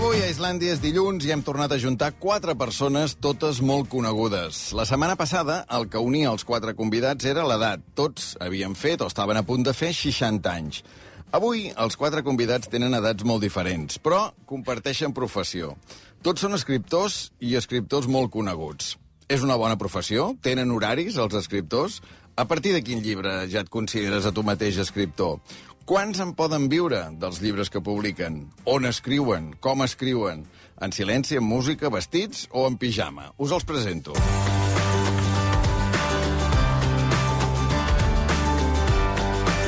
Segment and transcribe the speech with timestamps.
[0.00, 4.70] Avui a Islàndia és dilluns i hem tornat a juntar quatre persones, totes molt conegudes.
[4.72, 7.82] La setmana passada, el que unia els quatre convidats era l'edat.
[8.00, 10.80] Tots havien fet o estaven a punt de fer 60 anys.
[11.36, 15.74] Avui, els quatre convidats tenen edats molt diferents, però comparteixen professió.
[16.24, 18.94] Tots són escriptors i escriptors molt coneguts.
[19.28, 20.30] És una bona professió?
[20.40, 22.00] Tenen horaris, els escriptors?
[22.40, 25.42] A partir de quin llibre ja et consideres a tu mateix escriptor?
[25.90, 28.36] Quants en poden viure dels llibres que publiquen?
[28.74, 29.48] On escriuen?
[29.58, 30.44] Com escriuen?
[30.86, 33.32] En silenci, en música, vestits o en pijama?
[33.42, 34.14] Us els presento.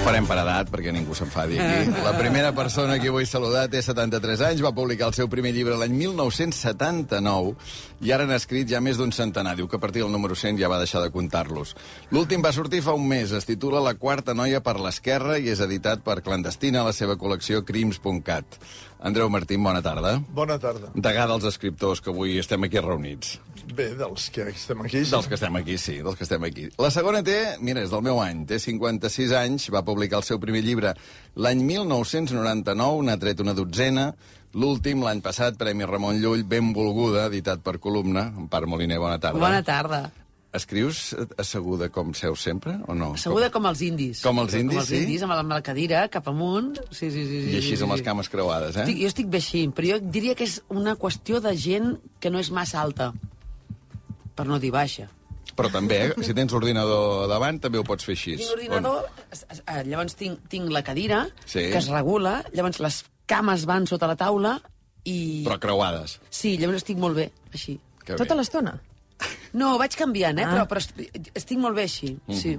[0.02, 1.92] Farem per edat, perquè ningú s'enfadi aquí.
[2.02, 5.76] La primera persona que vull saludar té 73 anys, va publicar el seu primer llibre
[5.78, 7.52] l'any 1979
[8.02, 9.54] i ara n'ha escrit ja més d'un centenar.
[9.56, 11.76] Diu que a partir del número 100 ja va deixar de comptar-los.
[12.10, 15.62] L'últim va sortir fa un mes, es titula La quarta noia per l'esquerra i és
[15.62, 18.58] editat per Clandestina a la seva col·lecció crims.cat.
[19.02, 20.12] Andreu Martín, bona tarda.
[20.30, 20.92] Bona tarda.
[20.94, 23.40] Degà dels escriptors que avui estem aquí reunits.
[23.74, 25.02] Bé, dels que estem aquí...
[25.10, 26.68] Dels que estem aquí, sí, dels que estem aquí.
[26.78, 30.38] La segona té, mira, és del meu any, té 56 anys, va publicar el seu
[30.42, 30.94] primer llibre
[31.34, 34.12] l'any 1999, n'ha tret una dotzena,
[34.54, 38.28] l'últim, l'any passat, Premi Ramon Llull, benvolguda, editat per columna.
[38.44, 39.42] Empar Moliner, bona tarda.
[39.42, 40.04] Bona tarda.
[40.52, 43.14] Escrius asseguda com seus sempre, o no?
[43.16, 44.20] Asseguda com els indis.
[44.20, 44.98] Com els indis, com els sí?
[45.06, 46.74] indis, amb la, amb la cadira, cap amunt.
[46.90, 47.38] Sí, sí, sí.
[47.46, 48.06] sí I així sí, amb les sí.
[48.10, 48.84] cames creuades, eh?
[48.84, 52.30] Estic, jo estic bé així, però jo diria que és una qüestió de gent que
[52.30, 53.12] no és massa alta.
[54.36, 55.08] Per no dir baixa.
[55.56, 56.12] Però també, eh?
[56.24, 58.36] si tens l'ordinador davant, també ho pots fer així.
[58.40, 61.66] Tinc l'ordinador, es- eh, llavors tinc, tinc la cadira, Sí.
[61.72, 64.58] que es regula, llavors les cames van sota la taula
[65.04, 65.44] i...
[65.48, 66.20] Però creuades.
[66.30, 67.78] Sí, llavors estic molt bé, així.
[68.04, 68.78] Que Tota l'estona?
[69.52, 70.44] No, vaig canviant, eh?
[70.48, 70.52] Ah.
[70.54, 72.54] Però, però est- estic molt bé així, sí.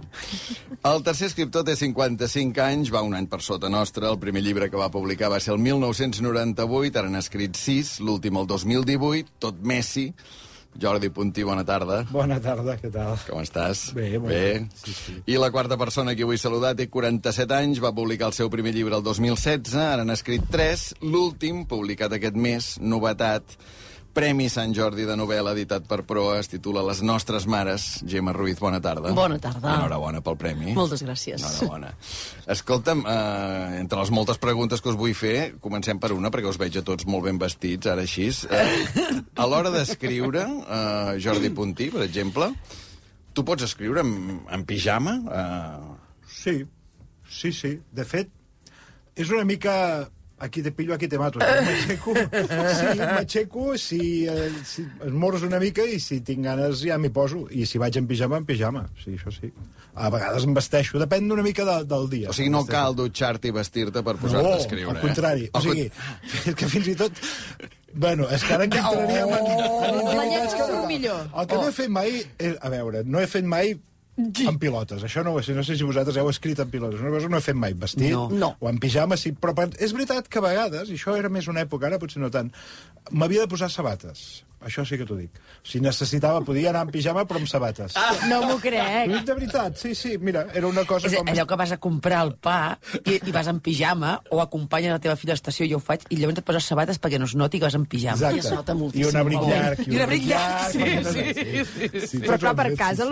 [0.85, 4.05] El tercer escriptor té 55 anys, va un any per sota nostre.
[4.07, 8.37] El primer llibre que va publicar va ser el 1998, ara n'ha escrit 6, l'últim
[8.37, 10.11] el 2018, tot Messi.
[10.81, 11.99] Jordi Puntí, bona tarda.
[12.09, 13.11] Bona tarda, què tal?
[13.29, 13.91] Com estàs?
[13.93, 14.39] Bé, molt bé.
[14.57, 14.69] bé.
[14.83, 15.13] Sí, sí.
[15.29, 18.73] I la quarta persona que vull saludar té 47 anys, va publicar el seu primer
[18.73, 23.53] llibre el 2016, ara n'ha escrit 3, l'últim, publicat aquest mes, novetat,
[24.13, 28.03] Premi Sant Jordi de novel·la editat per Proa, es titula Les nostres mares.
[28.05, 29.09] Gemma Ruiz, bona tarda.
[29.17, 29.71] Bona tarda.
[29.79, 30.75] Enhorabona pel premi.
[30.77, 31.41] Moltes gràcies.
[31.41, 31.89] Enhorabona.
[32.53, 36.61] Escolta'm, eh, entre les moltes preguntes que us vull fer, comencem per una, perquè us
[36.61, 38.29] veig a tots molt ben vestits, ara així.
[38.29, 42.51] Eh, a l'hora d'escriure, eh, Jordi Puntí, per exemple,
[43.33, 45.17] tu pots escriure en, en pijama?
[45.25, 45.99] Eh,
[46.33, 46.65] Sí,
[47.29, 47.79] sí, sí.
[47.91, 48.29] De fet,
[49.15, 50.09] és una mica...
[50.43, 51.39] Aquí te pillo, aquí te mato.
[51.43, 56.97] M'aixeco, sí, m'aixeco, si, eh, si es mors una mica i si tinc ganes ja
[56.99, 57.45] m'hi poso.
[57.47, 58.81] I si vaig en pijama, en pijama.
[58.99, 59.53] Sí, això sí.
[59.95, 62.33] A vegades em vesteixo, depèn una mica de, del dia.
[62.33, 64.97] o sigui, no cal dutxar-te i vestir-te per posar-te no, a escriure.
[64.97, 65.47] al contrari.
[65.47, 65.53] Eh?
[65.55, 65.87] O sigui,
[66.43, 67.23] és que fins i tot...
[67.93, 69.49] Bueno, és que ara en entraríem en...
[69.53, 71.27] en La llet és que- surt millor.
[71.29, 72.15] El que no he fet mai...
[72.41, 73.75] És, a veure, no he fet mai
[74.17, 75.01] en pilotes.
[75.03, 77.01] Això no ho sé, no sé si vosaltres heu escrit en pilotes.
[77.01, 78.29] Cosa no he fet mai, vestit No.
[78.29, 78.55] No.
[78.59, 79.31] o en pijama, sí.
[79.33, 82.21] Però per- és veritat que a vegades, i això era més una època, ara potser
[82.21, 82.51] no tant,
[83.11, 84.43] m'havia de posar sabates.
[84.63, 85.29] Això sí que t'ho dic.
[85.67, 87.97] Si necessitava, podia anar en pijama, però amb sabates.
[87.99, 88.13] Ah.
[88.29, 89.11] No m'ho crec.
[89.27, 90.13] De veritat, sí, sí.
[90.17, 91.27] Mira, era una cosa És com...
[91.27, 95.01] allò que vas a comprar el pa i, i vas en pijama o acompanyes la
[95.03, 97.35] teva filla a l'estació, jo ho faig, i llavors et poses sabates perquè no es
[97.35, 98.15] noti que vas en pijama.
[98.15, 98.39] Exacte.
[98.39, 99.09] Ja es nota I moltíssim.
[99.11, 99.83] un abric llarg.
[99.83, 102.17] I un abric llarg, sí, no- sí, sí, sí.
[102.23, 103.11] Però clar, per Sí, casa sí.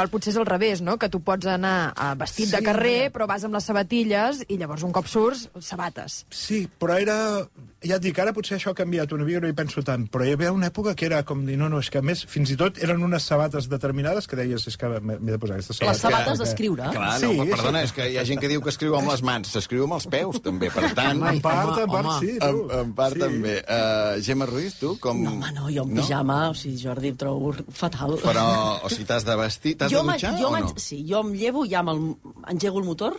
[0.00, 0.96] L- l'habitual potser és al revés, no?
[0.98, 3.12] Que tu pots anar a vestit de Sí, carrer, mira.
[3.12, 6.24] però vas amb les sabatilles i llavors un cop surts, sabates.
[6.30, 7.46] Sí, però era...
[7.82, 10.26] Ja et dic, ara potser això ha canviat una mica, no hi penso tant, però
[10.28, 12.50] hi havia una època que era com dir, no, no, és que a més, fins
[12.52, 15.86] i tot eren unes sabates determinades que deies, és que m'he de posar aquestes Les
[15.86, 16.02] sabates.
[16.02, 16.90] sabates perquè- d'escriure.
[16.92, 19.08] Clar, Sí, no, és- perdona, és que hi ha gent que diu que escriu amb
[19.08, 21.22] les mans, s'escriu amb els peus, també, per tant...
[21.30, 22.18] En part, home, en part, home.
[22.20, 22.46] sí, tu.
[22.68, 23.20] En, en part sí.
[23.24, 23.56] també.
[23.64, 25.24] Uh, Gemma Ruiz, tu com...
[25.24, 28.18] No, home, no, jo en pijama, o sigui, Jordi, em trobo fatal.
[28.20, 28.44] Però,
[28.84, 30.74] o sigui, t'has de vestir, t'has de jo dutxar jo o no?
[30.76, 32.04] Sí, jo em llevo ja amb el,
[32.52, 33.16] engego el motor,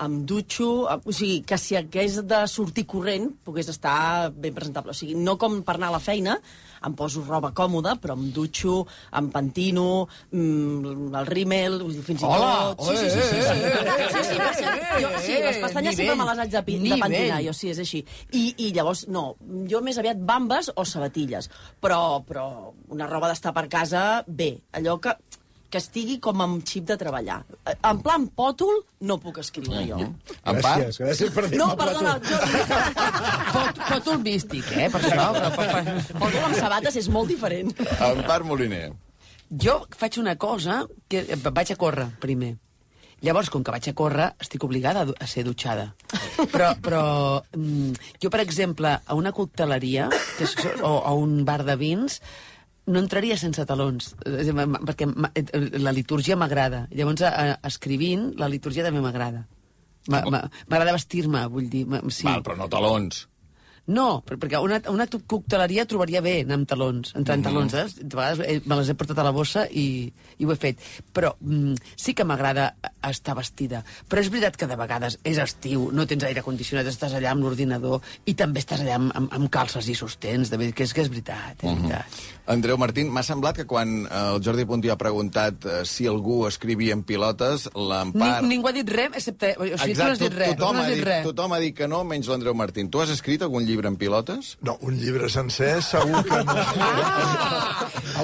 [0.00, 4.94] em dutxo, o sigui, que si hagués de sortir corrent, pogués estar ben presentable.
[4.94, 6.38] O sigui, no com per anar a la feina,
[6.86, 8.86] em poso roba còmoda, però em dutxo,
[9.16, 12.74] em pentino, mm, el rímel, fins i Hola!
[12.78, 12.88] tot...
[12.88, 13.58] Sí, sí, sí, sí, sí.
[13.60, 17.00] Eh, sí, sí, per cert, jo, sí, les pestanyes sempre me les haig de, de
[17.04, 18.04] pentinar, jo sí, és així.
[18.32, 19.34] I, I llavors, no,
[19.68, 21.50] jo més aviat bambes o sabatilles,
[21.80, 22.46] però, però
[22.88, 25.18] una roba d'estar per casa, bé, allò que
[25.70, 27.40] que estigui com amb xip de treballar.
[27.76, 29.98] En plan pòtol, no puc escriure jo.
[30.00, 35.28] En part, Gràcies, gràcies per dir No, perdona, jo, un místic, eh, per això.
[36.22, 37.70] Pòtol amb sabates és molt diferent.
[37.78, 38.90] en part Moliner.
[39.50, 42.56] Jo faig una cosa, que vaig a córrer primer.
[43.20, 45.90] Llavors, com que vaig a córrer, estic obligada a ser dutxada.
[46.52, 47.02] Però, però
[47.52, 50.08] mm, jo, per exemple, a una cocteleria
[50.38, 52.22] que és, o a un bar de vins,
[52.90, 55.46] no entraria sense talons, eh, perquè m- eh,
[55.78, 56.84] la litúrgia m'agrada.
[56.90, 57.22] Llavors,
[57.70, 59.46] escrivint, la litúrgia també m'agrada.
[60.08, 61.86] Ma- ma- M'agrada vestir-me, vull dir.
[62.10, 62.24] Sí.
[62.26, 63.26] Val, però no talons.
[63.90, 67.72] No, per- perquè una, una cocteleria trobaria bé anar amb talons, entrar en talons.
[67.74, 67.86] Eh?
[68.04, 70.78] De vegades eh, me les he portat a la bossa i, i ho he fet.
[71.16, 72.68] Però mm, sí que m'agrada
[73.08, 73.80] estar vestida.
[74.08, 77.42] Però és veritat que de vegades és estiu, no tens aire condicionat, estàs allà amb
[77.42, 78.00] l'ordinador
[78.30, 81.02] i també estàs allà amb, amb, amb calces i sostens, de, veritat, que és que
[81.02, 82.22] és veritat, és veritat.
[82.50, 86.40] Andreu Martín, m'ha semblat que quan eh, el Jordi Puntí ha preguntat eh, si algú
[86.48, 88.40] escrivia en pilotes, l'Empar...
[88.42, 89.52] Ni, ningú ha dit res, excepte...
[89.54, 91.22] O sigui, tu no has dit res, tu tothom, no has ha dit res.
[91.28, 92.90] tothom ha dit que no, menys l'Andreu Martín.
[92.90, 94.56] Tu has escrit algun llibre en pilotes?
[94.66, 96.58] No, un llibre sencer segur que no.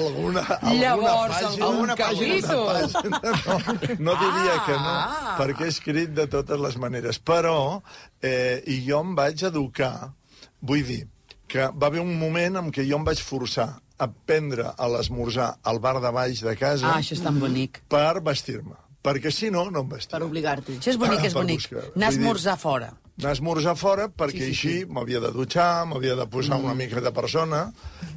[0.01, 1.65] alguna, alguna Llavors, pàgina...
[1.71, 2.67] algun pàgina, capítol.
[2.67, 5.35] pàgina, no, no diria que no, Ah.
[5.39, 7.19] perquè he escrit de totes les maneres.
[7.23, 7.81] Però,
[8.21, 10.11] eh, i jo em vaig educar,
[10.59, 11.05] vull dir,
[11.47, 15.55] que va haver un moment en què jo em vaig forçar a prendre a l'esmorzar
[15.63, 17.81] al bar de baix de casa Ah, això és tan bonic.
[17.89, 18.75] per vestir-me.
[19.07, 20.17] Perquè si no, no em vestia.
[20.17, 20.79] Per obligar-t'hi.
[20.81, 21.67] Això és bonic, és bonic.
[21.95, 22.89] Anar a esmorzar fora.
[23.17, 24.85] anar a esmorzar fora perquè Sí, sí, així sí.
[24.93, 27.71] m'havia de dutxar, m'havia de posar una mica de persona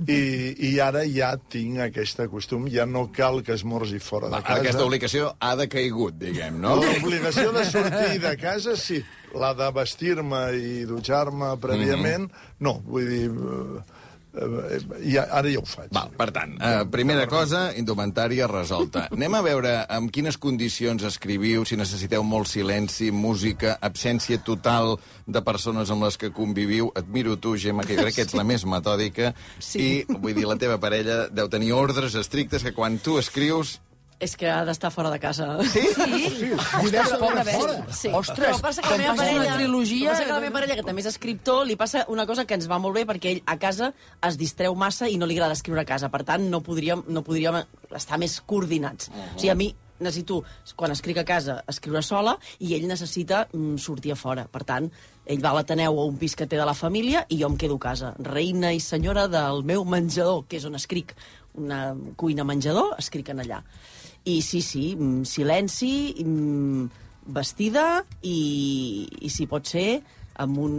[0.06, 0.16] i,
[0.68, 4.60] i ara ja tinc aquest costum, ja no cal que esmorzi fora de Ara casa.
[4.60, 6.74] aquesta obligació ha decaigut, diguem, no?
[6.82, 9.00] L'obligació de sortir de casa, sí.
[9.32, 12.28] La de vestir-me i dutxar-me prèviament,
[12.60, 12.80] no.
[12.84, 13.30] Vull dir,
[14.34, 15.90] eh, eh, ara ja ho faig.
[15.94, 19.06] Val, per tant, eh, primera cosa, indumentària resolta.
[19.16, 24.96] Anem a veure amb quines condicions escriviu, si necessiteu molt silenci, música, absència total
[25.26, 26.92] de persones amb les que conviviu.
[26.96, 29.78] Et miro tu, Gemma, que crec que ets la més metòdica, Sí.
[29.80, 33.80] i, vull dir, la teva parella deu tenir ordres estrictes que quan tu escrius...
[34.20, 35.46] És que ha d'estar fora de casa.
[35.72, 35.82] Sí?
[36.52, 37.84] Ostres, pobra bèstia.
[37.96, 38.12] Sí.
[38.12, 40.12] Ostres, però passa que la meva parella, una trilogia...
[40.12, 42.68] Passa que la meva parella, que també és escriptor, li passa una cosa que ens
[42.68, 43.92] va molt bé perquè ell a casa
[44.28, 46.12] es distreu massa i no li agrada escriure a casa.
[46.12, 47.62] Per tant, no podríem, no podríem
[47.96, 49.08] estar més coordinats.
[49.08, 49.36] Uh -huh.
[49.36, 49.70] O sigui, a mi
[50.00, 50.42] necessito,
[50.76, 54.46] quan escric a casa, escriure sola, i ell necessita mm, sortir a fora.
[54.50, 54.90] Per tant,
[55.26, 57.56] ell va a l'Ateneu o un pis que té de la família i jo em
[57.60, 58.14] quedo a casa.
[58.18, 61.14] Reina i senyora del meu menjador, que és on escric.
[61.60, 63.62] Una cuina-menjador, escric en allà.
[64.28, 65.92] I sí, sí, mm, silenci,
[66.24, 66.88] mm,
[67.32, 70.02] vestida i, i si pot ser,
[70.40, 70.74] amb un,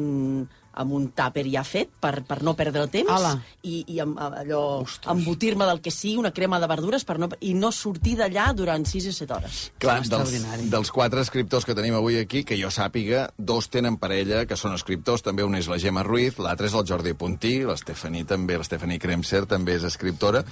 [0.72, 3.34] amb un tàper ja fet per, per no perdre el temps Ala.
[3.68, 4.62] i, i amb, allò,
[5.14, 8.86] embotir-me del que sigui, una crema de verdures per no, i no sortir d'allà durant
[8.88, 9.62] 6 o 7 hores.
[9.84, 10.36] Clar, dels,
[10.72, 14.76] dels quatre escriptors que tenim avui aquí, que jo sàpiga, dos tenen parella, que són
[14.78, 19.00] escriptors, també un és la Gemma Ruiz, l'altre és el Jordi Puntí, l'Estefani també, l'Estefani
[19.02, 20.46] Kremser també és escriptora.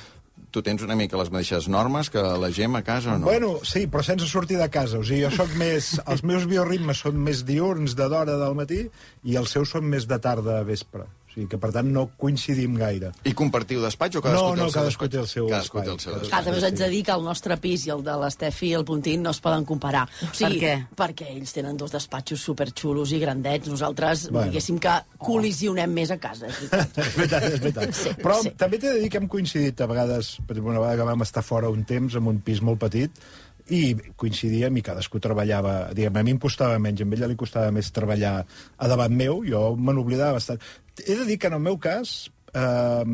[0.50, 3.28] Tu tens una mica les mateixes normes que la Gemma a casa o no?
[3.30, 4.98] Bueno, sí, però sense sortir de casa.
[4.98, 5.92] O sigui, jo sóc més...
[6.10, 8.82] Els meus bioritmes són més diurns de d'hora del matí
[9.30, 11.06] i els seus són més de tarda a vespre.
[11.40, 13.14] Sigui que, per tant, no coincidim gaire.
[13.24, 15.12] I compartiu despatx o cadascú No, té no, el seu cadascú despatx?
[15.16, 16.30] té el seu Cadascú té el espai, seu cadascú.
[16.30, 16.46] Clar, despatx.
[16.46, 18.86] també us haig de dir que el nostre pis i el de l'Estefi i el
[18.86, 20.04] Puntín no es poden comparar.
[20.28, 20.74] O sigui, Per què?
[21.00, 23.70] Perquè ells tenen dos despatxos superxulos i grandets.
[23.72, 24.50] Nosaltres, Bueno.
[24.52, 26.48] diguéssim que col·lisionem més a casa.
[26.48, 26.98] és veritat.
[27.08, 27.94] És veritat, és veritat.
[27.96, 28.52] Sí, Però sí.
[28.58, 31.22] també t'he de dir que hem coincidit a vegades, per exemple, una vegada que vam
[31.22, 33.12] estar fora un temps en un pis molt petit,
[33.70, 35.94] i coincidíem i cadascú treballava...
[35.96, 39.44] Diguem, a mi em costava menys, a ell li costava més treballar a davant meu,
[39.48, 40.64] jo me n'oblidava bastant.
[41.00, 43.06] He de dir que en el meu cas eh,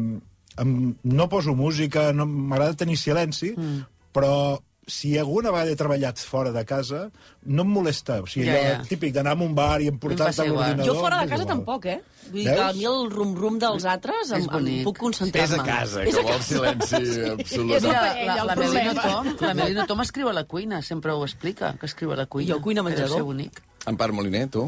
[0.64, 3.84] em, no poso música, no m'agrada tenir silenci, mm.
[4.16, 4.58] però
[4.88, 7.08] si alguna vegada he treballat fora de casa,
[7.46, 8.20] no em molesta.
[8.22, 8.84] O sigui, Ja, ja, ja.
[8.86, 10.86] típic d'anar amb un bar i em portar-te passa a l'ordinador...
[10.86, 11.54] Jo fora de casa igual.
[11.56, 12.02] tampoc, eh?
[12.30, 15.56] Vull dir que a mi el rum-rum dels altres em, em puc concentrar-me.
[15.56, 17.02] És a casa, que a vol silenci
[17.34, 17.82] absolut.
[17.82, 18.94] La la, la, el la Melina.
[19.02, 22.26] Tom, la Melina Tom escriu a la cuina, sempre ho explica, que escriu a la
[22.26, 22.54] cuina.
[22.54, 23.18] Jo cuina deu menjador.
[23.18, 23.62] ser bonic.
[23.86, 24.68] Empar Moliner, tu?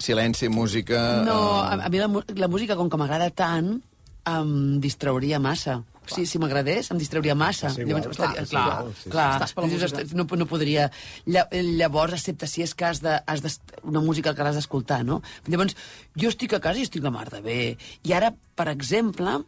[0.00, 1.22] Silenci, música...
[1.24, 3.82] No, eh, a, a mi la, la música, com que m'agrada tant,
[4.30, 5.82] em distrauria massa.
[6.14, 7.70] Sí, si m'agradés, em distrauria massa.
[7.72, 9.10] Igual, Llavors, clar, estaria- és clar, igual, sí, sí.
[9.14, 9.28] clar.
[9.36, 10.00] Estàs per la Dius, música.
[10.02, 10.90] "Ostres, No, no podria...
[11.26, 13.50] Lla- Llavors, excepte si és que has de, has de,
[13.82, 15.22] una música que l'has d'escoltar, no?
[15.46, 15.76] Llavors,
[16.16, 17.60] jo estic a casa i estic la mar de bé.
[18.04, 19.42] I ara, per exemple...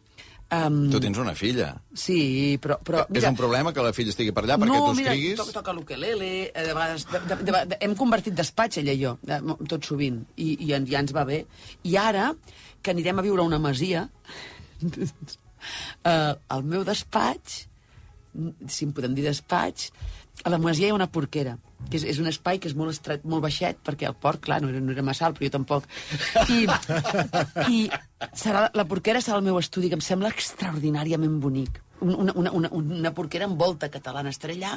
[0.53, 1.71] Um, Tu tens una filla.
[1.97, 2.75] Sí, però...
[2.85, 5.37] però és un problema que la filla estigui per allà perquè no, tu mira, escriguis?
[5.39, 7.07] toca, toca l'ukelele, eh, de vegades...
[7.09, 9.39] De, de, de, de, hem convertit despatx, ella i jo, de,
[9.71, 11.39] tot sovint, i, i ja ens va bé.
[11.89, 12.35] I ara,
[12.83, 14.05] que anirem a viure a una masia,
[16.05, 17.63] eh, al meu despatx,
[18.67, 19.91] si en podem dir despatx,
[20.43, 21.57] a la masia hi ha una porquera,
[21.91, 24.61] que és, és un espai que és molt estret, molt baixet, perquè el porc, clar,
[24.63, 25.85] no era, no era massa alt, però jo tampoc.
[26.49, 26.63] I,
[27.69, 27.79] i
[28.33, 31.81] serà, la porquera serà el meu estudi, que em sembla extraordinàriament bonic.
[32.01, 34.31] Un- Una, una, una, una porquera amb volta catalana.
[34.33, 34.73] Estaré allà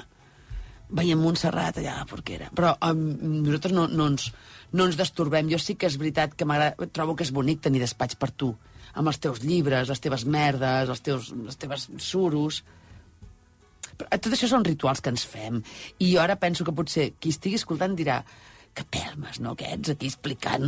[0.94, 2.46] veiem Montserrat allà a la Porquera.
[2.54, 3.00] Però um,
[3.42, 4.28] nosaltres no, no, ens,
[4.72, 5.50] no ens destorbem.
[5.52, 6.46] Jo sí que és veritat que.
[6.94, 8.52] Trobo que és bonic tenir despatx per tu,
[8.94, 12.64] amb els teus llibres, les teves merdes, els teus, les teves suros...
[13.96, 15.62] Però tot això són rituals que ens fem.
[16.04, 18.18] I jo ara penso que potser qui estigui escoltant dirà
[18.76, 20.64] que pelmes, no, aquests, aquí explicant...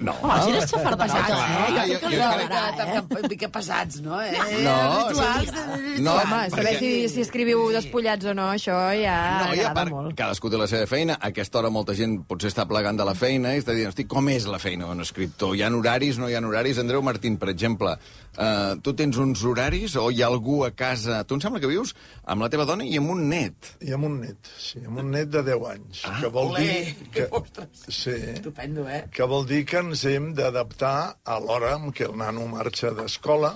[0.00, 1.74] No, Home, si eres xafarderot, Pesats, clar, eh?
[1.74, 3.18] jo- Jo, jo jo, crec que...
[3.18, 4.16] Una mica pesats, no?
[4.24, 4.32] Eh?
[4.64, 4.76] No,
[5.10, 5.54] Rituals sí.
[5.54, 9.60] de- No, Home, saber perquè- si, si escriviu despullats o no, això ja No, i
[9.60, 10.16] a agrada part, molt.
[10.18, 11.18] cadascú té la seva feina.
[11.20, 14.08] A aquesta hora molta gent potser està plegant de la feina i està dient, hosti,
[14.10, 15.54] com és la feina d'un escriptor?
[15.54, 16.80] Hi ha horaris, no hi ha horaris?
[16.82, 17.94] Andreu Martín, per exemple,
[18.36, 21.22] uh, tu tens uns horaris o hi ha algú a casa...
[21.24, 23.74] Tu em sembla que vius amb la teva dona i amb un net.
[23.84, 26.02] I amb un net, sí, amb un net de 10 anys.
[26.08, 26.64] Ah, que vol olé!
[26.64, 27.10] dir...
[27.14, 27.84] Que, Ostres!
[27.88, 29.04] sí, Estupendo, eh?
[29.14, 33.54] que vol dir que ens hem d'adaptar a l'hora en què el nano marxa d'escola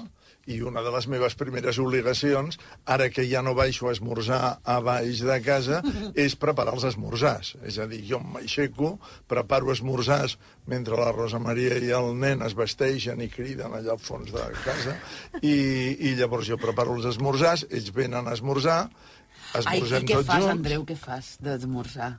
[0.49, 4.78] i una de les meves primeres obligacions, ara que ja no baixo a esmorzar a
[4.85, 5.83] baix de casa,
[6.26, 7.55] és preparar els esmorzars.
[7.69, 8.95] És a dir, jo m'aixeco,
[9.31, 10.38] preparo esmorzars
[10.69, 14.47] mentre la Rosa Maria i el nen es vesteixen i criden allà al fons de
[14.64, 14.97] casa,
[15.43, 15.55] i,
[16.09, 18.81] i llavors jo preparo els esmorzars, ells venen a esmorzar,
[19.55, 20.55] Ai, i esmorzem què tots fas, junts.
[20.57, 22.11] Andreu, què fas d'esmorzar?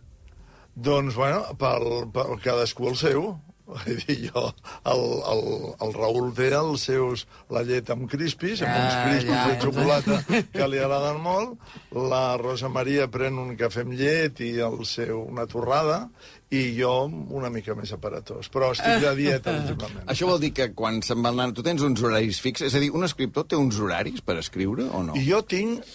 [0.80, 3.30] Doncs, bueno, pel, pel cadascú el seu.
[3.70, 4.48] Vull dir, jo,
[4.90, 5.44] el, el,
[5.86, 9.44] el Raül té els seus, la llet amb crispis, amb uns Ja, crispis ja.
[9.46, 11.70] de xocolata que li agraden molt.
[11.94, 16.08] La Rosa Maria pren un cafè amb llet i el seu, una torrada,
[16.50, 16.94] i jo
[17.38, 18.50] una mica més aparatós.
[18.50, 20.08] Però estic de dieta últimament.
[20.10, 21.54] Això vol dir que quan se'n va nano...
[21.54, 22.72] Tu tens uns horaris fixes?
[22.72, 25.18] És a dir, un escriptor té uns horaris per escriure o no?
[25.30, 25.86] Jo tinc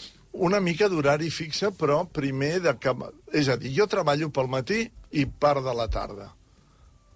[0.46, 2.94] una mica d'horari fixe, però primer de que...
[3.34, 6.30] És a dir, jo treballo pel matí i part de la tarda.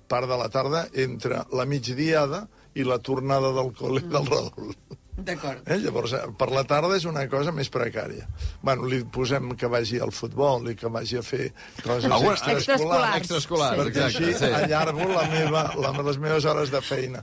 [0.09, 4.75] Part de la tarda entre la migdiada i la tornada del col·le del Raül.
[5.19, 5.65] D'acord.
[5.67, 5.81] Eh?
[5.83, 8.29] Llavors, eh, per la tarda és una cosa més precària.
[8.63, 11.49] Bueno, li posem que vagi al futbol i que vagi a fer
[11.83, 13.17] coses Alguna- extraescolars.
[13.19, 14.53] Extraescolars, perquè exacte, així sí.
[14.61, 17.21] allargo la meva, la, les meves hores de feina.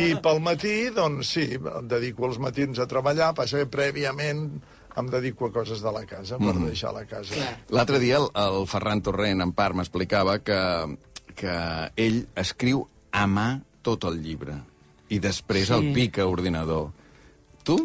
[0.00, 4.46] I pel matí, doncs sí, em dedico els matins a treballar, passa que prèviament
[4.96, 6.70] em dedico a coses de la casa, per Mm.
[6.72, 7.34] deixar la casa.
[7.68, 10.56] L'altre dia el, el Ferran Torrent, en part, m'explicava que,
[11.36, 11.54] que
[12.00, 13.48] ell escriu a mà
[13.86, 14.56] tot el llibre
[15.14, 15.74] i després Sí.
[15.76, 16.90] el pica a ordinador.
[17.62, 17.76] Tu?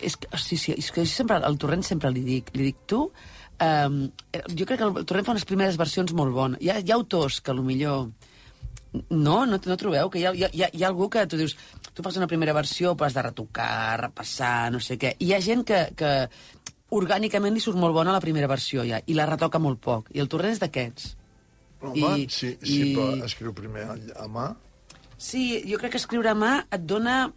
[0.00, 3.02] És que, sí, sí, és que sempre, al Torrent sempre li dic, li dic, tu,
[3.60, 3.98] um,
[4.56, 6.60] jo crec que el Torrent fa unes primeres versions molt bones.
[6.62, 8.08] Hi ha, hi ha autors que, millor,
[9.10, 10.10] no, no, no trobeu?
[10.10, 11.56] Que hi ha, hi, ha, hi ha- hi ha algú que tu dius,
[11.94, 15.14] tu fas una primera versió, però has de retocar, repassar, no sé què.
[15.18, 16.12] I hi ha gent que, que
[16.94, 20.10] orgànicament li surt molt bona la primera versió, ja, i la retoca molt poc.
[20.14, 21.16] I el Torrent és d'aquests.
[21.92, 23.84] Home, I- sí, sí, i- però escriu primer
[24.16, 24.54] a, mà.
[25.16, 27.32] Sí, jo crec que escriure a mà et dona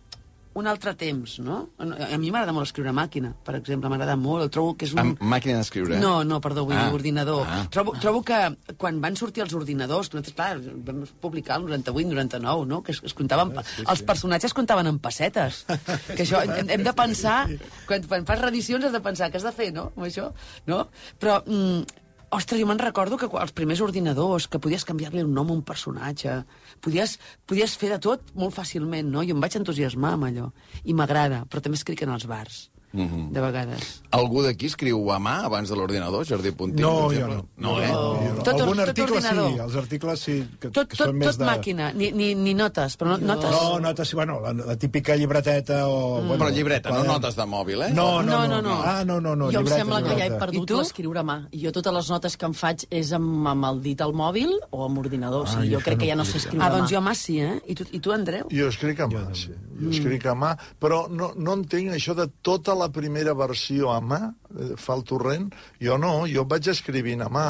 [0.57, 1.69] un altre temps, no?
[1.77, 4.99] A mi m'agrada molt escriure a màquina, per exemple, m'agrada molt, trobo que és un...
[5.03, 5.99] Amb màquina d'escriure?
[6.01, 7.43] No, no, perdó, vull Ah, dir ordinador.
[7.45, 7.67] ah.
[7.69, 8.39] Trobo, trobo que
[8.75, 12.81] quan van sortir els ordinadors, nosaltres, clar, vam publicar el 98, 99, no?
[12.81, 13.85] Que es, es comptaven, Ah, sí, sí.
[13.87, 15.61] els personatges comptaven en pessetes.
[15.67, 17.37] que això hem, hem de pensar,
[17.85, 19.91] quan, quan fas reedicions has de pensar què has de fer, no?
[19.95, 20.31] Amb això,
[20.65, 20.87] no?
[21.21, 21.85] Però, mm,
[22.29, 25.63] ostres, jo me'n recordo que els primers ordinadors, que podies canviar-li un nom a un
[25.65, 26.41] personatge,
[26.83, 27.17] podies,
[27.47, 29.23] podies fer de tot molt fàcilment, no?
[29.23, 30.49] Jo em vaig entusiasmar amb allò.
[30.83, 33.31] I m'agrada, però també escric en els bars, Mhm.
[33.33, 34.01] de vegades.
[34.11, 36.81] Algú d'aquí escriu a mà abans de l'ordinador, Jordi Puntín?
[36.81, 37.49] No, per jo exemple?
[37.57, 37.73] no.
[37.73, 37.91] No, eh?
[37.91, 38.43] No.
[38.43, 39.51] Tot- Algun tot article ordinador.
[39.51, 41.45] sí, els articles sí, que, Tot, que tot, són més tot de...
[41.45, 43.51] màquina, ni, ni, ni notes, però no, notes.
[43.51, 46.21] No, notes, sí, bueno, la, la típica llibreteta o...
[46.21, 46.27] Mm.
[46.27, 47.93] Bueno, Però llibreta, no notes de mòbil, eh?
[47.93, 48.61] No, no, No, no.
[48.61, 48.81] no, no.
[48.83, 50.45] Ah, no, no, no jo em llibreta, sembla que ja he llibreta.
[50.45, 51.37] Perdut l'escriure a mà.
[51.51, 54.85] Jo totes les notes que em faig és amb, amb el dit al mòbil o
[54.85, 55.43] amb ordinador.
[55.43, 56.47] o sigui, Ah, jo jo crec que ja no no sé podria.
[56.47, 56.77] escriure Ah, a mà.
[56.77, 57.61] doncs jo a mà sí, eh?
[57.67, 58.47] I tu, i tu Andreu?
[58.49, 59.51] Jo escric a mà, sí.
[59.81, 63.99] Jo escric a mà, però no, no entenc això de tota la primera versió a
[64.01, 64.21] mà,
[64.53, 65.51] eh, fa el torrent.
[65.83, 67.49] Jo no, jo vaig escrivint a mà,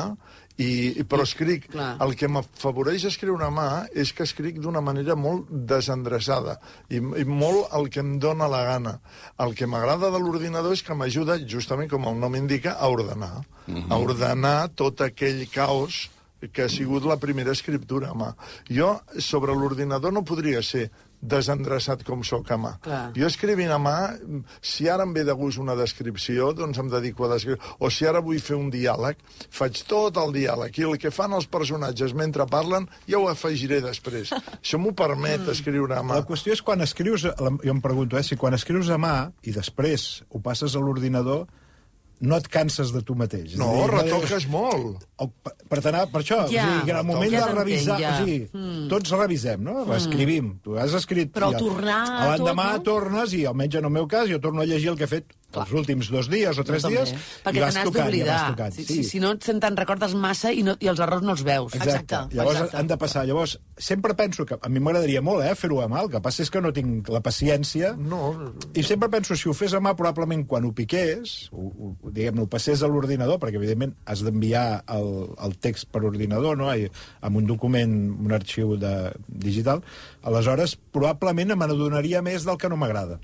[0.58, 1.68] i, i però escric...
[1.72, 1.92] clar.
[2.04, 6.58] El que m'afavoreix escriure a mà és que escric d'una manera molt desendreçada
[6.90, 8.98] i, i molt el que em dóna la gana.
[9.44, 13.46] El que m'agrada de l'ordinador és que m'ajuda, justament com el nom indica, a ordenar.
[13.68, 16.08] A ordenar tot aquell caos
[16.54, 18.34] que ha sigut la primera escriptura a mà.
[18.70, 20.88] Jo, sobre l'ordinador, no podria ser
[21.22, 22.74] desendreçat com sóc a mà.
[22.84, 23.02] Clar.
[23.18, 23.98] Jo escrivint a mà,
[24.62, 27.62] si ara em ve de gust una descripció, doncs em dedico a descriure.
[27.80, 29.20] O si ara vull fer un diàleg,
[29.50, 30.78] faig tot el diàleg.
[30.78, 34.34] I el que fan els personatges mentre parlen, ja ho afegiré després.
[34.62, 36.22] Això m'ho permet escriure a mà.
[36.22, 39.56] La qüestió és quan escrius, jo em pregunto, eh, si quan escrius a mà i
[39.56, 41.48] després ho passes a l'ordinador,
[42.22, 43.54] no et canses de tu mateix.
[43.54, 45.04] És No, dir, retoques molt.
[45.22, 47.56] O, per, per anar, per això, Ja, o sigui, que en el moment ja de
[47.60, 48.14] revisar, ja.
[48.16, 48.88] o sigui, mm.
[48.92, 49.84] tots revisem, no?
[49.86, 50.56] Reescrivim.
[50.66, 51.32] Tu has escrit...
[51.36, 52.86] Però el- tornar a L'endemà tot, no?
[52.92, 55.37] tornes, i almenys en el meu cas, jo torno a llegir el que he fet
[55.56, 57.14] els últims dos dies o tres Jo dies.
[57.46, 58.36] Perquè i vas te n'has tocant, i d'oblidar.
[58.36, 58.76] vas tocant.
[58.76, 61.44] Si, si, si no se'n te'n recordes massa i, no, i els errors no els
[61.48, 61.74] veus.
[61.74, 61.98] Exacte.
[61.98, 62.78] Exacte, Llavors exacte.
[62.78, 63.26] han de passar.
[63.30, 66.44] Llavors, sempre penso que a mi m'agradaria molt eh, fer-ho a mà, el que passa
[66.44, 68.34] és que no tinc la paciència No,
[68.76, 72.44] i sempre penso, si ho fes a mà, probablement quan ho piqués, ho, ho, diguem-ne,
[72.44, 75.10] ho passés a l'ordinador, perquè evidentment has d'enviar el,
[75.44, 76.90] el text per ordinador, no?, I,
[77.26, 77.96] amb un document,
[78.28, 78.94] un arxiu de,
[79.28, 79.82] digital,
[80.28, 83.20] aleshores probablement me n'adonaria més del que no m'agrada.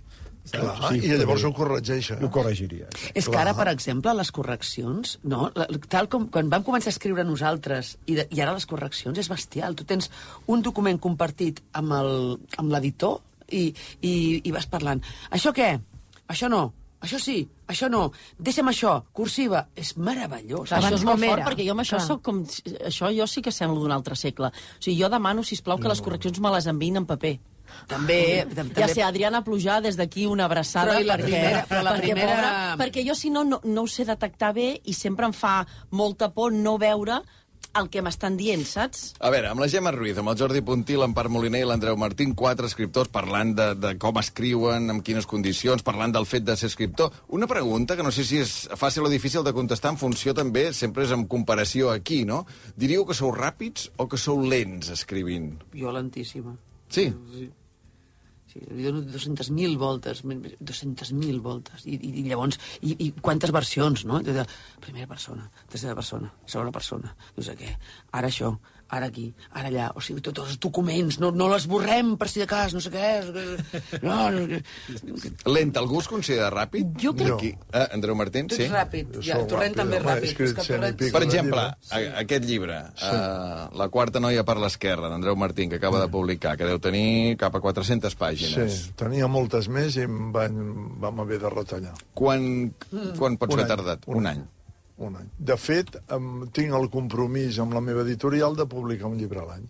[0.51, 2.17] Clar, i llavors ho corregeixa.
[2.21, 2.89] Ho corregiria.
[3.15, 5.47] És que ara, per exemple, les correccions, no?
[5.89, 9.29] Tal com quan vam començar a escriure nosaltres i, de, i ara les correccions és
[9.31, 9.75] bestial.
[9.79, 10.09] Tu tens
[10.51, 15.01] un document compartit amb el- amb l'editor i, i, i vas parlant.
[15.31, 15.77] Això què?
[16.27, 16.73] Això no.
[17.03, 18.13] Això sí, això no.
[18.39, 19.65] Deixa'm això, cursiva.
[19.75, 20.69] És meravellós.
[20.69, 21.47] Clar, això és molt fort, era?
[21.49, 22.07] perquè jo amb això Clar.
[22.07, 22.43] soc com...
[22.87, 24.47] Això jo sí que semblo d'un altre segle.
[24.47, 27.33] O sigui, jo demano, si plau que les correccions me les enviïn en paper.
[27.87, 30.93] També, tam- Ja també sé, Adriana Plujar, des d'aquí una abraçada.
[30.99, 33.81] Però la perquè, primera- però la perquè, primera- pobra, perquè jo, si no, no, no
[33.83, 37.21] ho sé detectar bé i sempre em fa molta por no veure
[37.75, 39.15] el que m'estan dient, saps?
[39.19, 42.35] A veure, amb la Gemma Ruiz, amb el Jordi Puntí, l'Empar Moliner i l'Andreu Martín,
[42.37, 46.67] quatre escriptors parlant de, de com escriuen, en quines condicions, parlant del fet de ser
[46.69, 47.09] escriptor.
[47.29, 50.67] Una pregunta que no sé si és fàcil o difícil de contestar en funció també,
[50.71, 52.45] sempre és en comparació aquí, no?
[52.77, 55.55] Diríeu que sou ràpids o que sou lents escrivint?
[55.73, 56.53] Jo lentíssima.
[56.89, 57.09] Sí.
[57.33, 57.49] Sí.
[58.55, 61.85] Dono 200.000 voltes, 200.000 voltes.
[61.85, 64.21] I, i, llavors, i, i quantes versions, no?
[64.83, 67.73] Primera persona, tercera persona, segona persona, no sé què.
[68.19, 68.53] Ara això,
[68.93, 69.89] ara aquí, ara allà.
[69.97, 73.09] O sigui, tots els documents, no, no l'esborrem per si de cas, no sé què.
[74.05, 74.59] No, no,
[75.49, 76.93] Lent, algú es considera ràpid?
[77.01, 77.51] Jo crec- Aquí.
[77.73, 78.67] Eh, Andreu Martín, sí?
[78.69, 79.17] ràpid.
[79.25, 80.29] Ja, Torrent també és ràpid.
[80.29, 80.97] És que Torrent...
[81.13, 83.09] Per exemple, a, aquest llibre, sí.
[83.09, 87.35] uh, La quarta noia per l'esquerra, d'Andreu Martín, que acaba de publicar, que deu tenir
[87.41, 88.73] cap a 400 pàgines.
[88.83, 90.57] Sí, tenia moltes més i em van,
[91.01, 91.93] vam haver de retallar.
[92.13, 92.73] Quan,
[93.17, 94.07] quan pots Un haver any, tardat?
[94.07, 94.43] un Un any.
[94.97, 95.29] Un any.
[95.37, 99.47] De fet, em, tinc el compromís amb la meva editorial de publicar un llibre a
[99.49, 99.65] l'any.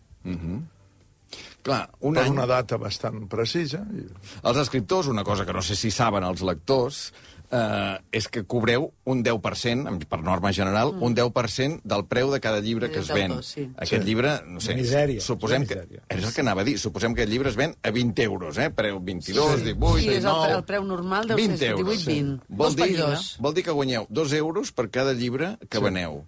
[1.63, 2.34] Clar, un Per any...
[2.36, 3.86] una data bastant precisa.
[3.95, 4.04] I...
[4.43, 7.06] Els escriptors, una cosa que no sé si saben els lectors,
[7.54, 11.04] eh, és que cobreu un 10%, en- per norma general, mm.
[11.06, 13.36] un 10% del preu de cada llibre que es ven.
[13.44, 13.68] Sí.
[13.78, 14.08] Aquest Sí.
[14.10, 15.76] llibre, no sé, Misèria, suposem que...
[15.76, 16.02] misèria.
[16.10, 16.80] És el que anava a dir.
[16.82, 18.72] Suposem que el llibre es ven a 20 euros, eh?
[18.72, 19.66] Preu 22, Sí.
[19.76, 20.54] 18, Sí, és el 19...
[20.58, 21.94] el preu normal deu 20 ser euros.
[22.04, 22.44] 18, 20.
[22.50, 23.36] Vol Dos dir, pàgines.
[23.39, 25.84] vol dir que guanyeu 2 euros per cada llibre que Sí.
[25.84, 26.26] veneu.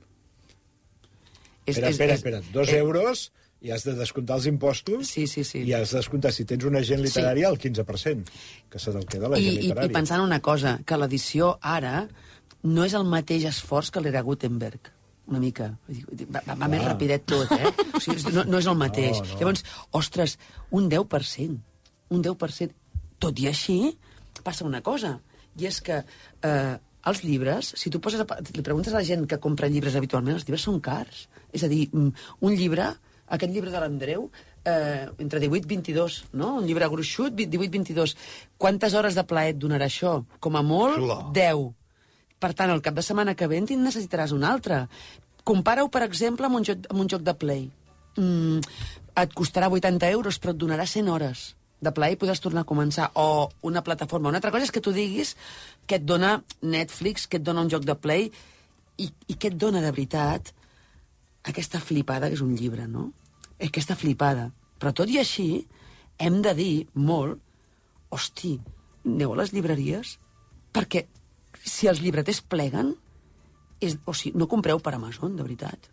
[1.65, 2.41] És, Espera, espera, espera.
[2.53, 3.31] Dos eh, euros
[3.65, 5.63] i has de descomptar els impostos Sí, sí, sí.
[5.65, 8.29] i has de descomptar, si tens un agent literari, el 15%,
[8.69, 9.89] que se te'l queda I, l'agent i, literari.
[9.89, 12.03] I pensant una cosa, que l'edició ara
[12.65, 14.91] no és el mateix esforç que l'era Gutenberg
[15.25, 15.71] una mica.
[15.89, 16.91] Va, va, va més Ah.
[16.91, 17.71] rapidet tot, eh?
[17.97, 19.17] O sigui, no, no és el mateix.
[19.17, 19.37] No, no.
[19.39, 19.63] Llavors,
[19.97, 20.35] ostres,
[20.69, 21.55] un 10%.
[22.13, 22.75] Un 10%.
[23.17, 23.79] Tot i així,
[24.45, 25.15] passa una cosa,
[25.57, 25.97] i és que
[26.45, 26.75] eh,
[27.09, 30.37] els llibres, si tu poses a, li preguntes a la gent que compra llibres habitualment,
[30.37, 31.25] els llibres són cars.
[31.51, 32.11] És a dir, mm,
[32.45, 32.91] un llibre,
[33.27, 34.29] aquest llibre de l'Andreu,
[34.65, 36.55] eh, entre 18 i 22, no?
[36.59, 38.15] Un llibre gruixut, 18 i 22.
[38.57, 40.19] Quantes hores de plaer et donarà això?
[40.39, 41.21] Com a molt, Clar.
[41.33, 41.73] 10.
[42.39, 44.87] Per tant, el cap de setmana que ve en necessitaràs un altre.
[45.43, 47.69] Compara-ho, per exemple, amb un joc, amb un joc de Play.
[48.17, 48.59] Mm,
[49.15, 52.69] et costarà 80 euros, però et donarà 100 hores de Play i podràs tornar a
[52.69, 53.11] començar.
[53.15, 54.29] O una plataforma.
[54.29, 55.35] Una altra cosa és que tu diguis
[55.87, 58.29] que et dona Netflix, que et dona un joc de Play
[58.97, 60.53] i, i que et dona de veritat
[61.45, 63.09] aquesta flipada que és un llibre, no?
[63.61, 64.49] Aquesta flipada.
[64.79, 65.65] Però tot i així,
[66.19, 67.39] hem de dir molt,
[68.15, 68.55] hosti,
[69.05, 70.17] aneu a les llibreries
[70.75, 71.05] perquè
[71.65, 72.93] si els llibreters pleguen,
[73.83, 75.91] és, o sigui, no compreu per Amazon, de veritat.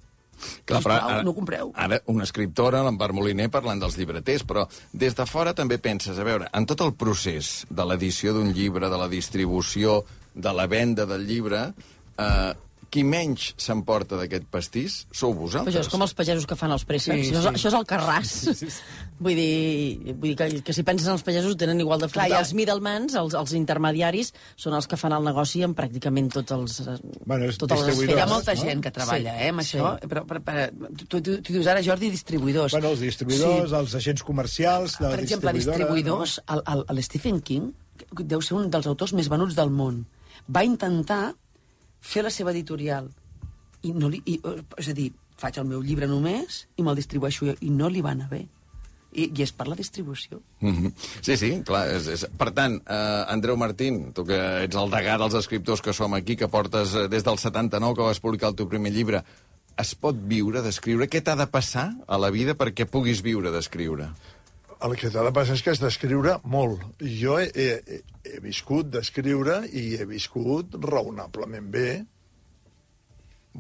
[0.66, 1.70] Clar, però ara, no compreu.
[1.78, 6.26] Ara, una escriptora, l'Empar Moliner, parlant dels llibreters, però des de fora també penses, a
[6.26, 10.00] veure, en tot el procés de l'edició d'un llibre, de la distribució,
[10.34, 11.62] de la venda del llibre,
[12.18, 12.52] eh,
[12.92, 15.72] qui menys s'emporta d'aquest pastís sou Però vosaltres.
[15.74, 17.22] això és com els pagesos que fan els préssecs.
[17.24, 17.48] Sí, Sí, això, sí.
[17.48, 18.32] és, això és el carràs.
[19.22, 22.26] Vull dir, vull dir que, que si penses en els pagesos tenen igual de Clar,
[22.26, 22.34] fort.
[22.34, 26.52] ja- Els middlemans, els, els intermediaris, són els que fan el negoci en pràcticament tots
[26.52, 26.80] els...
[26.84, 28.60] eh, Bueno, és totes les distribuïdors, Hi ha molta no?
[28.66, 30.08] gent que treballa, Sí, eh, amb això, sí.
[30.12, 30.66] però, però, però
[31.08, 32.72] tu, tu, tu dius ara, Jordi, distribuïdors.
[32.76, 33.76] Bueno, els distribuïdors, Sí.
[33.80, 37.70] els agents comercials de per exemple, distribuïdors, el, el, el Stephen King
[38.16, 40.04] que deu ser un dels autors més venuts del món.
[40.50, 41.34] Va intentar
[42.02, 43.08] fer la seva editorial.
[43.82, 46.98] I no li, i, eh, és a dir, faig el meu llibre només i me'l
[46.98, 48.44] distribueixo jo, i no li va anar bé.
[49.12, 50.40] I, I és per la distribució.
[50.60, 50.92] Mm -hmm.
[51.20, 51.86] Sí, sí, clar.
[51.88, 52.26] És, és...
[52.38, 56.36] Per tant, eh, Andreu Martín, tu que ets el degà dels escriptors que som aquí,
[56.36, 59.24] que portes eh, des del 79 que vas publicar el teu primer llibre,
[59.76, 61.08] es pot viure d'escriure?
[61.08, 64.08] Què t'ha de passar a la vida perquè puguis viure d'escriure?
[64.82, 66.82] El que t'ha de passar és que has d'escriure molt.
[67.00, 71.88] Jo he, he, he viscut d'escriure i he viscut raonablement bé.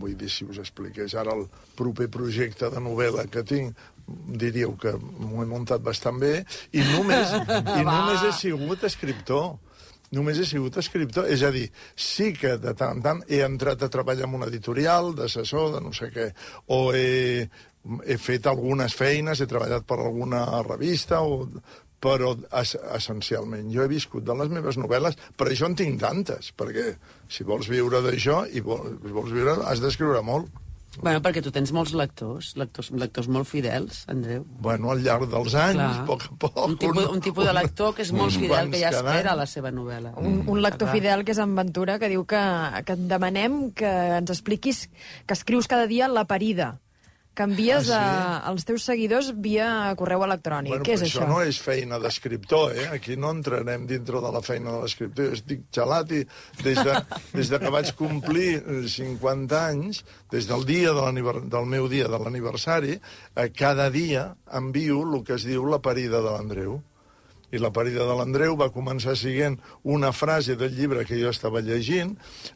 [0.02, 1.44] Vull dir, si us expliqués ara el
[1.78, 3.76] proper projecte de novel·la que tinc,
[4.42, 6.40] diríeu que m'ho he muntat bastant bé,
[6.72, 7.36] i només,
[7.78, 9.52] i només he sigut escriptor
[10.12, 11.28] només he sigut escriptor.
[11.32, 14.46] És a dir, sí que de tant en tant he entrat a treballar en un
[14.46, 16.28] editorial, d'assessor, de no sé què,
[16.68, 17.48] o he,
[18.06, 21.46] he fet algunes feines, he treballat per alguna revista, o,
[22.02, 26.50] però es, essencialment jo he viscut de les meves novel·les, per això en tinc tantes,
[26.58, 26.96] perquè
[27.30, 30.50] si vols viure d'això i vols, vols viure, has d'escriure molt.
[31.00, 34.42] Bueno, perquè tu tens molts lectors, lectors, lectors molt fidels, Andreu.
[34.60, 36.02] Bueno, al llarg dels anys, Clar.
[36.02, 36.58] a poc a poc...
[36.66, 39.40] Un tipus, un tipus de lector que és molt fidel, que ja espera any.
[39.40, 40.12] la seva novel·la.
[40.20, 40.98] Un, un lector Clar.
[40.98, 42.42] fidel que és en Ventura, que diu que,
[42.84, 44.84] que et demanem que ens expliquis
[45.24, 46.74] que escrius cada dia la parida,
[47.34, 47.92] que envies Ah, sí?
[47.96, 50.68] a, als teus seguidors via correu electrònic.
[50.74, 51.22] Bueno, Què és això?
[51.22, 52.88] això no és feina d'escriptor, eh?
[52.92, 55.30] Aquí no entrarem dintre de la feina de l'escriptor.
[55.30, 56.22] Jo estic gelat i
[56.62, 56.98] des de,
[57.38, 61.08] des de que vaig complir eh, 50 anys, des del dia de
[61.48, 62.98] del meu dia de l'aniversari,
[63.36, 66.82] eh, cada dia envio el que es diu la parida de l'Andreu.
[67.52, 71.60] I la parida de l'Andreu va començar siguent una frase del llibre que jo estava
[71.60, 72.14] llegint,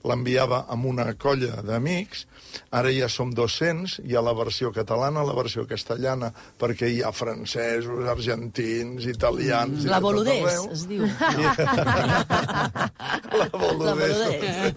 [0.09, 2.25] l'enviava amb una colla d'amics,
[2.73, 7.13] ara ja som 200, hi ha la versió catalana, la versió castellana, perquè hi ha
[7.13, 9.85] francesos, argentins, italians...
[9.85, 11.05] i La boludés, es diu.
[13.37, 14.17] La boludés.
[14.17, 14.73] boludés.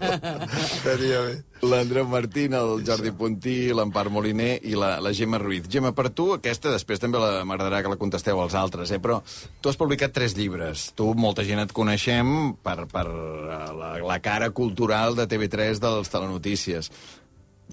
[0.68, 1.49] Estaria bé.
[1.60, 5.66] L'Andreu Martín, el Jordi Puntí, l'Empar Moliner i la, la Gemma Ruiz.
[5.68, 8.98] Gemma, per tu, aquesta després també la- m'agradarà que la contesteu als altres, eh?
[8.98, 9.18] però
[9.60, 10.86] tu has publicat tres llibres.
[10.96, 16.08] Tu, molta gent et coneixem per, per eh, la, la cara cultural de TV3 dels
[16.08, 16.88] telenotícies.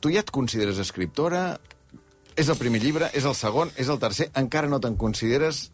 [0.04, 1.46] Tu ja et consideres escriptora?
[2.38, 3.08] És el primer llibre?
[3.18, 3.72] És el segon?
[3.80, 4.28] És el tercer?
[4.38, 5.70] Encara no te'n consideres?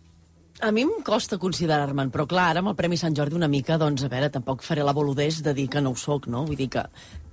[0.62, 3.80] A mi em costa considerar-me'n, però clar, ara amb el Premi Sant Jordi una mica,
[3.82, 6.44] doncs, a veure, tampoc faré la boludés de dir que no ho soc, no?
[6.46, 6.84] Vull dir que,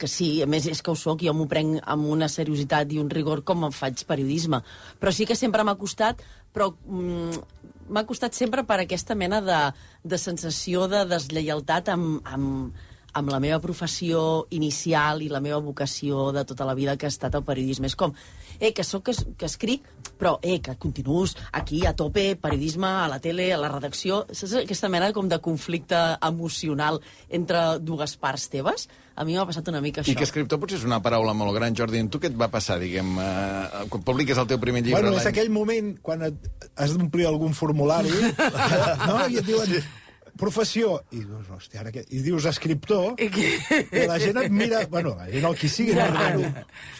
[0.00, 2.98] que sí, a més és que ho soc, jo m'ho prenc amb una seriositat i
[3.02, 4.62] un rigor com em faig periodisme.
[4.98, 6.24] Però sí que sempre m'ha costat,
[6.56, 7.42] però mm,
[7.92, 9.60] m'ha costat sempre per aquesta mena de,
[10.02, 12.80] de sensació de deslleialtat amb, amb,
[13.12, 17.12] amb la meva professió inicial i la meva vocació de tota la vida que ha
[17.12, 17.90] estat el periodisme.
[17.90, 18.14] És com,
[18.60, 19.82] eh, que sóc que, es- que escric,
[20.20, 24.26] però eh, que continuus aquí a tope, periodisme, a la tele, a la redacció.
[24.30, 28.88] Saps aquesta mena com de conflicte emocional entre dues parts teves?
[29.20, 30.12] A mi m'ha passat una mica això.
[30.12, 31.74] I que escriptor potser és una paraula molt gran.
[31.76, 35.02] Jordi, en tu què et va passar, diguem, eh, quan publiques el teu primer llibre?
[35.02, 36.46] Bueno, és aquell moment quan et,
[36.76, 38.12] has d'omplir algun formulari
[39.08, 39.18] no?
[39.28, 39.74] i et diuen
[40.38, 42.04] professió, i dius, hòstia, ara què?
[42.14, 43.50] I dius escriptor, I qui-
[43.90, 46.50] i la gent et mira, bueno, la gent el qui sigui, no, no,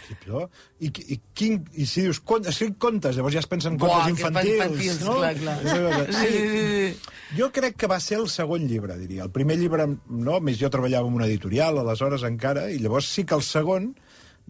[0.00, 0.48] escriptor,
[0.80, 4.06] i, i, quin, i si dius, con, escric contes, llavors ja es pensen en Buah,
[4.08, 5.16] contes infantils, infantils, no?
[5.20, 6.06] clar, clar.
[6.10, 7.16] Sí, sí, sí.
[7.38, 9.22] Jo crec que va ser el segon llibre, diria.
[9.28, 13.22] El primer llibre, no, més jo treballava en una editorial, aleshores encara, i llavors sí
[13.24, 13.92] que el segon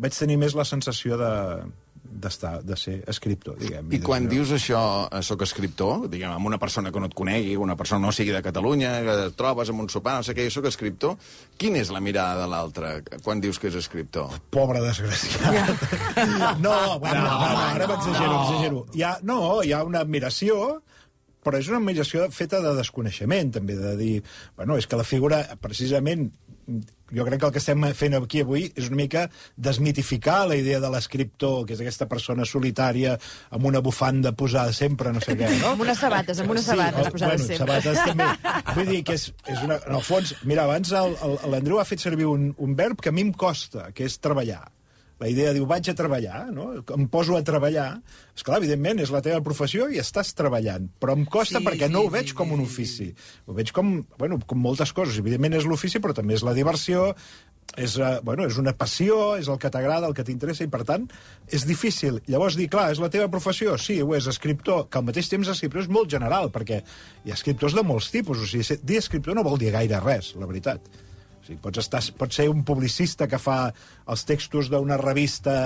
[0.01, 1.31] vaig tenir més la sensació de
[2.11, 3.93] d'estar, de ser escriptor, diguem.
[3.95, 7.15] I quan de- dius això, eh, sóc escriptor, diguem, amb una persona que no et
[7.15, 10.35] conegui, una persona no sigui de Catalunya, que et trobes amb un sopar, no sé
[10.35, 11.17] què, jo sóc escriptor,
[11.57, 12.93] quina és la mirada de l'altre
[13.23, 14.29] quan dius que és escriptor?
[14.51, 15.87] Pobre desgraciat.
[16.61, 18.43] No, bueno, no, no, ara m'exagero, no.
[18.45, 18.87] exagero.
[18.95, 20.83] Hi ha, no, hi ha una admiració,
[21.45, 24.23] però és una admiració feta de desconeixement, també, de dir...
[24.57, 26.31] Bueno, és que la figura, precisament,
[27.11, 29.25] jo crec que el que estem fent aquí avui és una mica
[29.59, 33.17] desmitificar la idea de l'escriptor, que és aquesta persona solitària
[33.51, 35.71] amb una bufanda posada sempre, no sé què, no?
[35.75, 37.81] Amb unes sabates, amb unes sabates o- posades bueno, sempre.
[37.83, 38.29] sabates també.
[38.79, 39.81] Vull dir que és, és una...
[39.91, 40.93] En el fons, mira, abans
[41.51, 44.69] l'Andreu ha fet servir un, un verb que a mi em costa, que és treballar.
[45.21, 46.71] La idea diu, vaig a treballar, no?
[46.97, 47.91] Em poso a treballar.
[48.33, 50.87] És clar, evidentment, és la teva professió i estàs treballant.
[51.03, 53.09] Però em costa Sí, perquè sí, no ho veig sí, com un sí, ofici.
[53.45, 55.21] Ho veig com, bueno, com moltes coses.
[55.21, 57.11] Evidentment és l'ofici, però també és la diversió,
[57.77, 60.83] és, uh, bueno, és una passió, és el que t'agrada, el que t'interessa, i per
[60.89, 61.05] tant
[61.53, 62.23] és difícil.
[62.31, 63.77] Llavors dir, clar, és la teva professió?
[63.79, 67.37] Sí, ho és, escriptor, que al mateix temps escriptor és molt general, perquè hi ha
[67.39, 70.89] escriptors de molts tipus, o sigui, dir escriptor no vol dir gaire res, la veritat.
[71.41, 73.59] O sigui, pots, estar, pots ser un publicista que fa
[74.11, 75.57] els textos d'una revista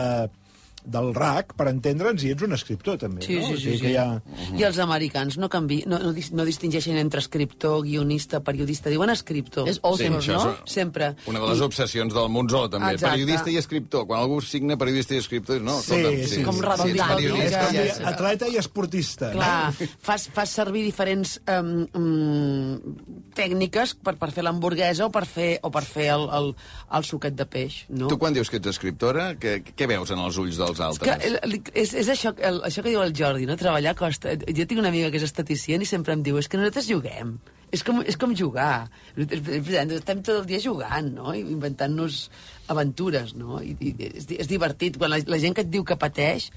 [0.85, 3.47] del RAC, per entendre'ns, i ets un escriptor, també, Sí, no?
[3.49, 3.62] sí, O sí.
[3.79, 3.97] sigui sí.
[3.97, 4.20] ha...
[4.59, 8.90] I els americans no, canvi, no, no, no distingeixen entre escriptor, guionista, periodista.
[8.92, 9.68] Diuen escriptor.
[9.68, 10.51] És author, això no?
[10.64, 11.14] és Sempre.
[11.27, 12.92] Una de les obsessions del Monzó, també.
[12.94, 13.14] Exacte.
[13.16, 14.07] Periodista i escriptor.
[14.07, 17.16] Quan algú signa periodista i escriptor, no, Sí, escolta'm, sí, Com sí, redundant, no?
[17.16, 19.31] periodista, És com ja dir és- atleta i esportista.
[19.33, 19.88] Clar, No?
[20.05, 22.94] fas, fas servir diferents um, um,
[23.35, 26.51] tècniques per, per fer l'hamburguesa o per fer, o per fer el, el,
[26.99, 28.09] el suquet de peix, no?
[28.12, 31.03] Tu quan dius que ets escriptora, què, què veus en els ulls dels dels És,
[31.03, 31.41] que, altres.
[31.43, 33.57] el, és, és això, el, això que diu el Jordi, no?
[33.61, 34.35] Treballar costa.
[34.35, 37.37] Jo tinc una amiga que és esteticient i sempre em diu és que nosaltres juguem.
[37.75, 38.89] És com, és com jugar.
[39.19, 41.33] Estem tot el dia jugant, no?
[41.35, 42.29] Inventant-nos
[42.71, 43.59] aventures, no?
[43.63, 44.99] I, i és, és divertit.
[45.01, 46.51] Quan la, la gent que et diu que pateix,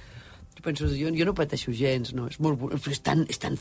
[0.58, 2.28] jo penso, jo, jo no pateixo gens, no?
[2.30, 3.58] És molt, és tan, és tan,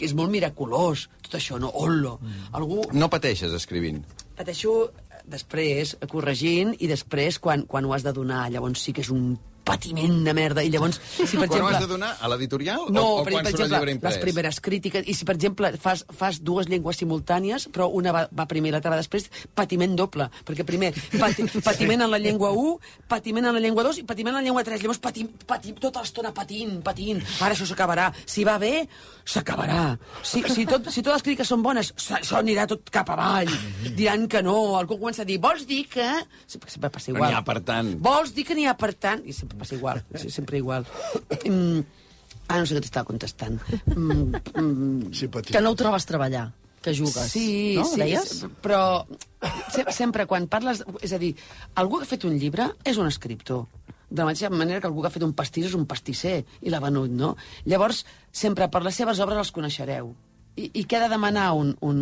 [0.00, 1.70] és molt miraculós, tot això, no?
[1.76, 2.18] Ollo.
[2.22, 2.48] Mm.
[2.60, 4.02] Algú, No pateixes escrivint.
[4.38, 4.90] pateixo
[5.28, 9.34] després corregint i després quan, quan ho has de donar llavors sí que és un
[9.68, 12.10] patiment de merda i llavors si per Quan exemple has de donar?
[12.24, 12.86] A l'editorial?
[12.94, 14.14] no, o, o per, quan per surt exemple, llibre imprès?
[14.16, 18.24] les primeres crítiques, i si, per exemple, fas, fas dues llengües simultànies, però una va,
[18.32, 22.50] va primer i l'altra va després, patiment doble, perquè primer pati, patiment en la llengua
[22.56, 22.74] 1,
[23.12, 24.82] patiment en la llengua 2 i patiment en la llengua 3.
[24.82, 27.20] Llavors, pati, pati, tota l'estona patint, patint.
[27.44, 28.08] Ara això s'acabarà.
[28.28, 28.86] Si va bé,
[29.28, 29.96] s'acabarà.
[30.22, 33.50] Si, si, tot, si totes les crítiques són bones, això anirà tot cap avall.
[33.98, 34.56] Diran que no.
[34.78, 36.06] Algú comença a dir, vols dir que...
[36.46, 37.30] Sempre, sempre passa Que igual.
[37.32, 37.92] n'hi ha per tant.
[38.04, 39.24] Vols dir que n'hi ha per tant?
[39.28, 40.02] I sempre passa igual,
[40.38, 40.86] sempre igual.
[41.44, 41.80] Mm,
[42.48, 43.58] ah, no sé què t'estava contestant.
[43.94, 45.52] Mm, mm, Sí, petit.
[45.54, 46.46] Que no ho trobes treballar,
[46.82, 47.30] que jugues.
[47.32, 47.84] sí, no?
[47.84, 48.44] sí, Deies?
[48.62, 49.04] però
[49.74, 50.84] se, sempre quan parles...
[51.02, 51.34] És a dir,
[51.74, 53.66] algú que ha fet un llibre és un escriptor.
[54.08, 56.70] De la mateixa manera que algú que ha fet un pastís és un pastisser i
[56.72, 57.34] l'ha venut, no?
[57.68, 60.14] Llavors, sempre per les seves obres els coneixereu.
[60.56, 61.98] I, i què ha de demanar un, un,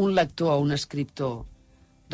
[0.00, 1.42] un lector o un escriptor?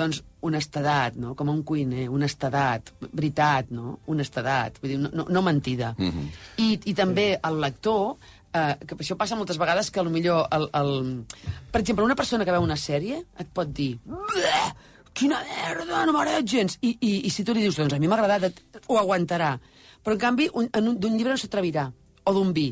[0.00, 1.34] doncs honestedat, no?
[1.36, 3.98] com un cuiner, honestedat, veritat, no?
[4.06, 5.94] honestedat, vull dir, no, no, mentida.
[5.98, 6.28] Mm -hmm.
[6.56, 8.16] I, I també el lector,
[8.52, 11.24] eh, que això passa moltes vegades que millor el, el...
[11.70, 14.72] Per exemple, una persona que veu una sèrie et pot dir "Bleh,
[15.12, 16.78] quina merda, no m'agrada gens.
[16.82, 19.58] I, i, I si tu li dius, doncs a mi m'ha agradat, ho aguantarà.
[20.02, 21.90] Però, en canvi, un, d'un llibre no s'atrevirà.
[22.24, 22.70] O d'un vi.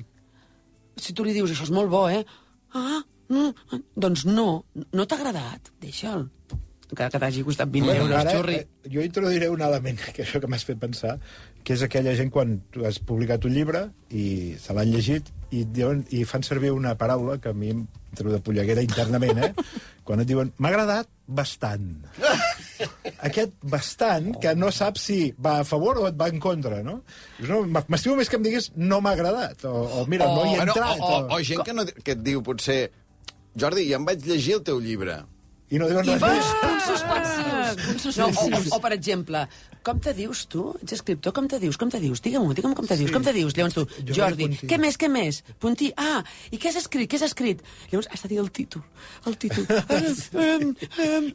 [0.97, 2.25] Si tu li dius, això és molt bo, eh?
[2.75, 6.27] Ah, mm, doncs no, no t'ha agradat, deixa'l.
[6.89, 8.55] Encara que t'hagi costat 20 Bueno, euros, ara, xurri.
[8.63, 11.19] eh, jo introduiré un element, que això que m'has fet pensar,
[11.65, 15.65] que és aquella gent quan tu has publicat un llibre i se l'han llegit i,
[15.65, 17.83] diuen, i fan servir una paraula que a mi em
[18.17, 19.53] treu de polleguera internament, eh?
[20.09, 21.91] quan et diuen, m'ha agradat bastant.
[23.29, 27.03] Aquest bastant, que no saps si va a favor o et va en contra, no?
[27.45, 30.61] No M'estimo més que em diguis no m'ha agradat, o, o mira, no hi he
[30.63, 32.87] Bueno, entrat, o, o, o gent que, no, que et diu, potser,
[33.59, 35.21] Jordi, ja em vaig llegir el teu llibre.
[35.69, 36.47] i no diuen I res va, més.
[36.63, 38.53] punts suspensius, punts suspensius.
[38.53, 39.45] No, o, o, per exemple,
[39.87, 40.65] com te dius tu?
[40.83, 41.79] Ets escriptor, com te dius?
[41.81, 42.21] Com te dius?
[42.25, 43.55] Digue'm-ho, digue'm com te dius, com te dius?
[43.57, 45.41] Llavors tu, Jo Jordi, què més, què més?
[45.63, 46.21] Puntí, ah,
[46.53, 47.63] i què has escrit, què has escrit?
[47.93, 48.83] Llavors has de dir el títol,
[49.31, 49.65] el títol.
[50.45, 50.75] um,
[51.07, 51.31] um,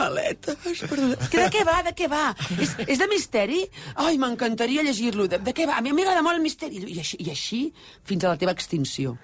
[0.00, 1.10] maletes, perdó.
[1.28, 2.22] Que de què va, de què va?
[2.56, 3.60] És, és de misteri?
[4.00, 5.28] Ai, m'encantaria llegir-lo.
[5.30, 5.76] De, de què va?
[5.80, 6.80] A mi m'agrada molt el misteri.
[6.94, 7.60] I així, I així
[8.08, 9.16] fins a la teva extinció.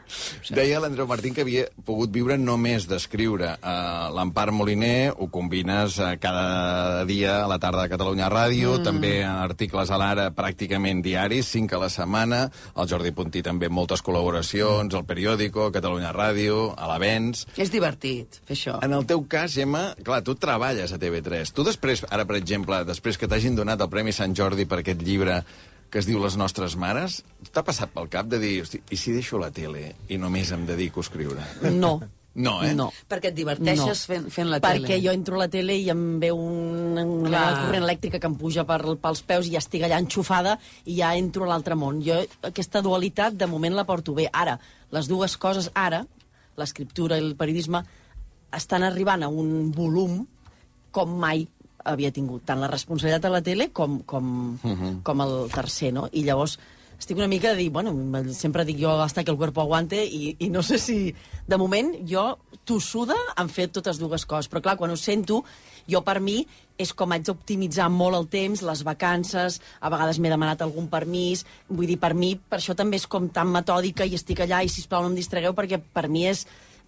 [0.50, 3.54] Deia l'Andreu Martín que havia pogut viure només d'escriure.
[3.60, 5.30] Uh, L'Empar Moliner ho
[5.66, 8.84] combines uh, cada dia a la tarda de Catalunya Ràdio, mm.
[8.84, 14.02] també articles a l'ara pràcticament diaris, cinc a la setmana, el Jordi Puntí també moltes
[14.02, 17.46] col·laboracions, el Periòdico, Catalunya Ràdio, a l'Avenç...
[17.58, 18.78] És divertit fer això.
[18.82, 21.50] En el teu cas, Gemma, clar, tu treballes a TV3.
[21.52, 25.02] Tu després, ara, per exemple, després que t'hagin donat el Premi Sant Jordi per aquest
[25.02, 25.42] llibre
[25.90, 27.20] que es diu Les nostres mares,
[27.54, 30.66] t'ha passat pel cap de dir, hosti, i si deixo la tele i només em
[30.66, 31.46] dedico a escriure?
[31.70, 31.98] No.
[32.36, 32.74] No, eh?
[32.76, 32.90] No.
[33.08, 34.14] Perquè et diverteixes No.
[34.14, 35.02] fent, fent la Perquè tele.
[35.02, 38.36] jo entro a la tele i em ve un, una de corrent elèctrica que em
[38.36, 42.02] puja per, pels peus i ja estic allà enxufada i ja entro a l'altre món.
[42.04, 44.28] Jo aquesta dualitat de moment la porto bé.
[44.32, 44.58] Ara,
[44.92, 46.04] les dues coses ara,
[46.56, 47.82] l'escriptura i el periodisme,
[48.52, 50.26] estan arribant a un volum
[50.92, 51.48] com mai
[51.86, 55.02] havia tingut, tant la responsabilitat a la tele com, com, uh -huh.
[55.02, 56.08] com el tercer, no?
[56.12, 56.58] I llavors
[56.98, 57.92] estic una mica de dir, bueno,
[58.32, 61.14] sempre dic jo hasta que el cuerpo aguante i, i no sé si...
[61.46, 64.48] De moment, jo, tossuda, han fet totes dues coses.
[64.50, 65.44] Però, clar, quan ho sento,
[65.86, 66.40] jo, per mi,
[66.78, 71.44] és com haig d'optimitzar molt el temps, les vacances, a vegades m'he demanat algun permís,
[71.68, 74.72] vull dir, per mi, per això també és com tan metòdica i estic allà i,
[74.72, 76.46] sisplau, no em distregueu, perquè per mi és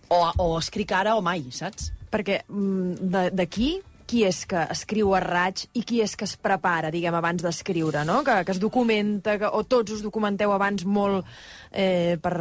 [0.09, 1.92] o, o escric ara o mai, saps?
[2.11, 3.77] Perquè mm, d'aquí
[4.09, 8.03] qui és que escriu a raig i qui és que es prepara, diguem, abans d'escriure,
[8.09, 8.23] no?
[8.25, 11.27] Que, que es documenta, que, o tots us documenteu abans molt
[11.71, 12.35] eh, per,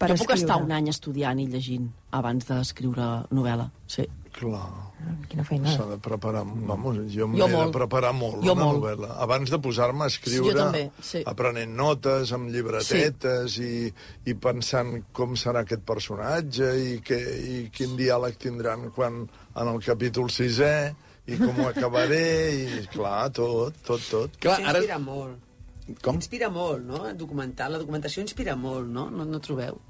[0.00, 0.24] per jo escriure.
[0.24, 4.08] puc estar un any estudiant i llegint abans d'escriure novel·la, sí.
[4.30, 4.62] Clar,
[5.28, 5.72] Quina feina.
[5.74, 6.44] s'ha de preparar...
[6.46, 7.72] Vamos, jo m'he Jo de molt.
[7.74, 8.78] preparar molt Jo una molt.
[8.78, 9.08] novel·la.
[9.24, 11.22] Abans de posar-me a escriure, Sí, jo també, sí.
[11.26, 13.90] aprenent notes, amb llibretetes i,
[14.30, 19.82] i pensant com serà aquest personatge i, que, i quin diàleg tindran quan en el
[19.82, 20.92] capítol sisè
[21.34, 24.40] i com ho acabaré i, clar, tot, tot, tot.
[24.42, 24.82] Clar, Això ara...
[24.82, 25.46] inspira molt.
[26.04, 26.20] Com?
[26.20, 27.04] Inspira molt, no?
[27.18, 27.70] Documentar.
[27.72, 29.08] La documentació inspira molt, no?
[29.10, 29.80] No, no trobeu?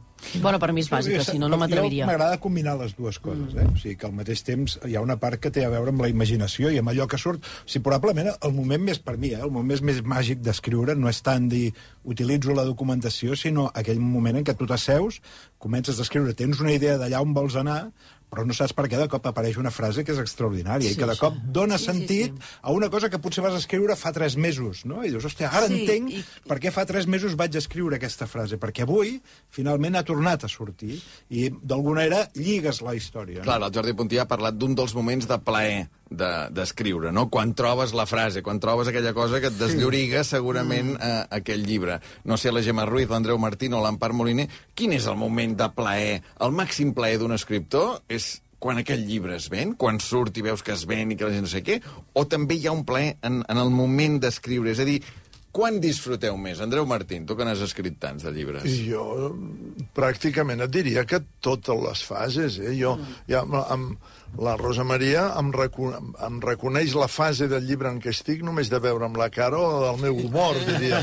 [0.41, 2.05] Bueno, per mi és bàsica, si no, no m'atreviria.
[2.09, 3.65] M'agrada combinar les dues coses, eh?
[3.67, 6.05] O sigui, que al mateix temps hi ha una part que té a veure amb
[6.05, 7.41] la imaginació i amb allò que surt.
[7.41, 9.41] O sigui, probablement el moment més, per mi, eh?
[9.41, 11.71] el moment més màgic d'escriure no és tant dir
[12.05, 15.23] utilitzo la documentació, sinó aquell moment en què tu t'asseus,
[15.59, 17.81] comences a escriure, tens una idea d'allà on vols anar,
[18.31, 20.99] però no saps per què de cop apareix una frase que és extraordinària Sí, i
[21.01, 21.21] que de sí.
[21.21, 22.49] cop dona Sí, sí, sentit sí.
[22.63, 25.03] a una cosa que potser vas escriure fa tres mesos, no?
[25.05, 28.27] I dius, hòstia, ara Sí, entenc i- per què fa tres mesos vaig escriure aquesta
[28.31, 33.43] frase, perquè avui finalment ha tornat a sortir i d'alguna manera lligues la història.
[33.43, 37.29] Clar, el Jordi Puntí ha parlat d'un dels moments de plaer de- d'escriure, no?
[37.31, 40.99] Quan trobes la frase, quan trobes aquella cosa que et deslloriga segurament Mm.
[41.01, 42.01] eh, aquell llibre.
[42.25, 45.69] No sé, la Gemma Ruiz, l'Andreu Martín o l'Empar Moliner, quin és el moment de
[45.71, 46.23] plaer?
[46.41, 50.63] El màxim plaer d'un escriptor és quan aquell llibre es ven, quan surt i veus
[50.63, 51.81] que es ven i que la gent no sé què,
[52.13, 54.71] o també hi ha un plaer en, en el moment d'escriure?
[54.73, 55.01] És a dir,
[55.51, 56.61] quan disfruteu més?
[56.61, 58.63] Andreu Martín, tu que n'has escrit tants de llibres.
[58.87, 59.35] Jo
[59.97, 62.75] pràcticament et diria que totes les fases, eh?
[62.79, 63.97] Jo, ja, amb,
[64.39, 65.91] la Rosa Maria em, reco
[66.27, 69.81] em reconeix la fase del llibre en què estic només de veure'm la cara o
[69.85, 71.01] del meu humor, diria.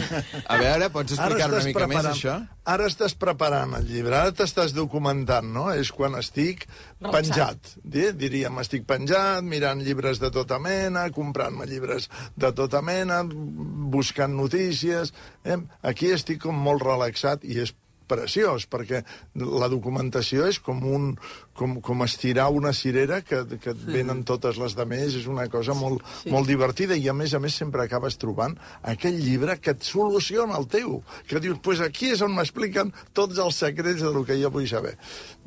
[0.47, 2.37] A veure, pots explicar una mica més això?
[2.67, 5.67] Ara estàs preparant el llibre, ara t'estàs documentant, no?
[5.71, 6.65] És quan estic
[7.11, 7.75] penjat.
[7.83, 14.33] Di- Diríem, estic penjat, mirant llibres de tota mena, comprant-me llibres de tota mena, buscant
[14.35, 15.13] notícies...
[15.47, 15.57] Eh?
[15.87, 17.71] Aquí estic com molt relaxat i és
[18.09, 19.03] preciós, perquè
[19.35, 21.09] la documentació és com, un,
[21.57, 25.47] com, com estirar una cirera que, que et venen totes les de més, és una
[25.53, 26.31] cosa molt, sí.
[26.33, 30.57] molt divertida i a més a més sempre acabes trobant aquell llibre que et soluciona
[30.57, 34.53] el teu, que dius, pues aquí és on m'expliquen tots els secrets del que jo
[34.53, 34.97] vull saber.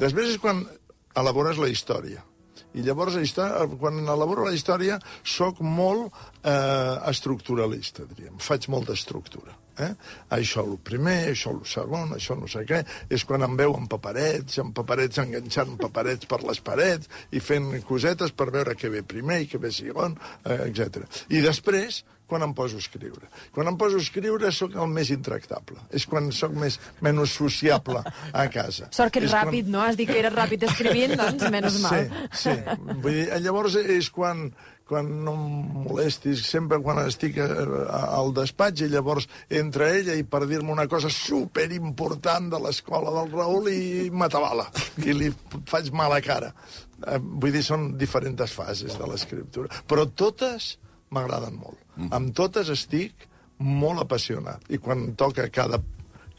[0.00, 0.66] Després és quan
[1.18, 2.29] elabores la història.
[2.74, 3.16] I llavors,
[3.80, 6.12] quan elaboro la història, sóc molt
[6.44, 8.38] eh, estructuralista, diríem.
[8.38, 9.56] Faig molta estructura.
[9.80, 9.90] Eh?
[10.36, 12.82] Això el primer, això el segon, això no sé què.
[13.12, 17.72] És quan em veu amb paperets, amb paperets enganxant paperets per les parets i fent
[17.88, 21.06] cosetes per veure què ve primer i què ve segon, eh, etc.
[21.30, 23.26] I després, quan em poso a escriure.
[23.52, 25.82] Quan em poso a escriure sóc el més intractable.
[25.90, 28.88] És quan sóc més, menys sociable a casa.
[28.96, 29.82] Sort que ets És quan- ràpid, no?
[29.82, 32.06] Has dit que eres ràpid escrivint, doncs menys mal.
[32.30, 32.58] Sí, sí.
[33.02, 34.46] Vull dir, llavors és quan,
[34.90, 35.44] quan no em
[35.86, 37.48] molestis, sempre quan estic eh,
[37.90, 39.26] al despatx i llavors
[39.60, 44.66] entra ella i per dir-me una cosa superimportant de l'escola del Raül i m'atabala
[45.04, 45.30] i li
[45.70, 46.52] faig mala cara.
[47.06, 50.74] Eh, Vull dir, són diferents fases de l'escriptura, però totes
[51.10, 51.78] m'agraden molt.
[52.00, 52.12] Mm.
[52.16, 53.28] Amb totes estic
[53.60, 55.82] molt apassionat i quan toca cada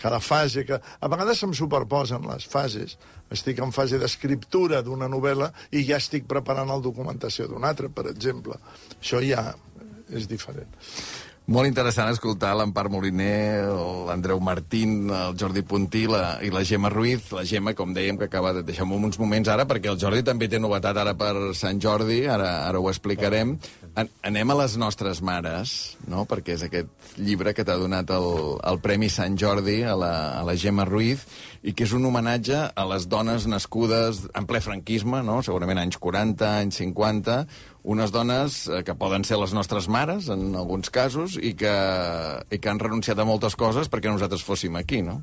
[0.01, 2.97] cada fase, que a vegades se'm superposen les fases.
[3.29, 8.09] Estic en fase d'escriptura d'una novel·la i ja estic preparant la documentació d'una altra, per
[8.09, 8.57] exemple.
[8.97, 9.51] Això ja
[10.09, 10.73] és diferent.
[11.51, 13.65] Molt interessant escoltar l'Empar Moliner,
[14.07, 17.31] l'Andreu Martín, el Jordi Puntí la, i la Gemma Ruiz.
[17.33, 20.47] La Gemma, com dèiem, que acaba de deixar uns moments ara, perquè el Jordi també
[20.47, 23.55] té novetat ara per Sant Jordi, ara, ara ho explicarem.
[23.57, 26.23] An anem a les nostres mares, no?
[26.29, 28.27] perquè és aquest llibre que t'ha donat el,
[28.63, 31.25] el Premi Sant Jordi a la, a la Gemma Ruiz,
[31.61, 35.41] i que és un homenatge a les dones nascudes en ple franquisme, no?
[35.43, 37.37] segurament anys 40, anys 50,
[37.91, 41.75] unes dones eh, que poden ser les nostres mares, en alguns casos, i que,
[42.47, 45.19] i que han renunciat a moltes coses perquè nosaltres fóssim aquí, no?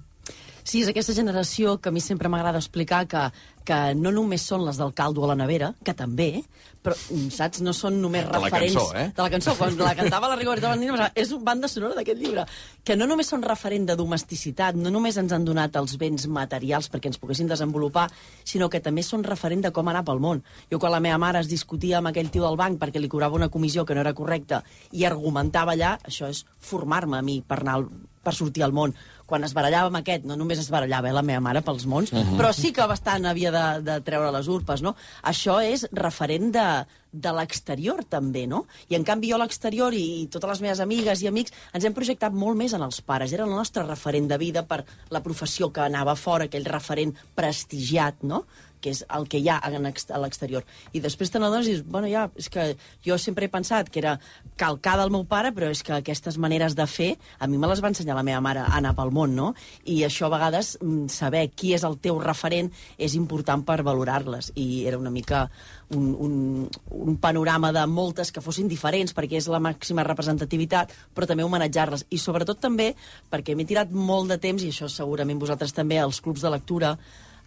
[0.69, 3.23] Sí, és aquesta generació que a mi sempre m'agrada explicar que,
[3.65, 6.43] que no només són les del caldo a la nevera, que també,
[6.85, 8.77] però, mm, saps, no són només De la referents...
[8.77, 9.07] cançó, eh?
[9.17, 12.45] De la cançó, quan la cantava la Rigoberta Bandini, és un banda sonora d'aquest llibre,
[12.85, 16.91] que no només són referent de domesticitat, no només ens han donat els béns materials
[16.93, 18.05] perquè ens poguessin desenvolupar,
[18.45, 20.45] sinó que també són referent de com anar pel món.
[20.69, 23.41] Jo quan la meva mare es discutia amb aquell tio del banc perquè li cobrava
[23.41, 24.61] una comissió que no era correcta
[24.93, 27.89] i argumentava allà, això és formar-me a mi per anar al,
[28.23, 28.93] per sortir al món.
[29.29, 32.13] Quan es barallava amb aquest, no només es barallava eh, la meva mare pels mons,
[32.13, 32.39] uh -huh.
[32.39, 34.97] però sí que bastant havia de, de treure les urpes, no?
[35.23, 38.67] Això és referent de, de l'exterior, també, no?
[38.89, 41.85] I, en canvi, jo a l'exterior i, i totes les meves amigues i amics ens
[41.85, 43.33] hem projectat molt més en els pares.
[43.33, 48.23] Era el nostre referent de vida per la professió que anava fora, aquell referent prestigiat,
[48.23, 48.45] no?,
[48.81, 50.65] que és el que hi ha a l'exterior.
[50.93, 52.71] I després te n'adones i dius, bueno, ja, és que
[53.05, 54.19] jo sempre he pensat que era
[54.57, 57.83] calcada el meu pare, però és que aquestes maneres de fer, a mi me les
[57.85, 59.53] va ensenyar la meva mare a anar pel món, no?
[59.85, 64.53] I això a vegades, mm, saber qui és el teu referent és important per valorar-les.
[64.57, 65.49] I era una mica
[65.91, 71.27] un, un, un panorama de moltes que fossin diferents, perquè és la màxima representativitat, però
[71.27, 72.07] també homenatjar-les.
[72.11, 72.93] I sobretot també
[73.31, 76.97] perquè m'he tirat molt de temps, i això segurament vosaltres també, als clubs de lectura,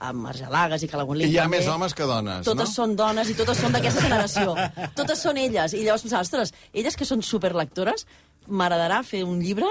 [0.08, 1.28] amb Argelagues i Calagonlí.
[1.28, 1.60] I hi ha també.
[1.60, 2.74] més homes que dones, Totes no?
[2.74, 4.56] són dones i totes són d'aquesta generació.
[4.98, 5.76] totes són elles.
[5.78, 8.08] I llavors pensava, ostres, elles que són superlectores,
[8.50, 9.70] m'agradarà fer un llibre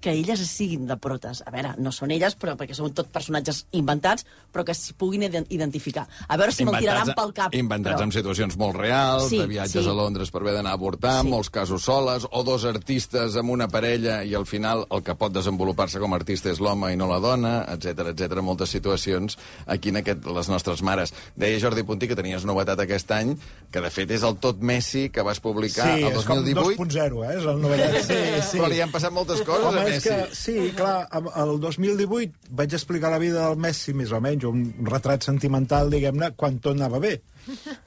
[0.00, 1.42] que elles siguin de protes.
[1.46, 5.22] A veure, no són elles, però perquè són tot personatges inventats, però que s'hi puguin
[5.28, 6.06] ident- identificar.
[6.28, 7.54] A veure si me'l tiraran pel cap.
[7.54, 8.08] Inventats però...
[8.08, 9.88] amb situacions molt reals, Sí, de viatges sí.
[9.90, 11.28] a Londres per haver d'anar a avortar, Sí.
[11.30, 15.32] molts casos soles, o dos artistes amb una parella i al final el que pot
[15.32, 18.40] desenvolupar-se com a artista és l'home i no la dona, etc etc.
[18.42, 21.14] moltes situacions aquí en aquest, les nostres mares.
[21.36, 23.36] Deia Jordi Puntí que tenies novetat aquest any,
[23.70, 26.76] que de fet és el Tot Messi que vas publicar Sí, el és com 2018.
[26.80, 27.38] 2.0 eh?
[27.38, 28.00] és el novetat.
[28.08, 28.58] Sí, sí.
[28.58, 30.08] Però li han passat moltes coses Home, a és Messi.
[30.08, 31.08] que, sí, clar,
[31.42, 36.32] el 2018 vaig explicar la vida del Messi, més o menys, un retrat sentimental, diguem-ne,
[36.36, 37.18] quan tot anava bé.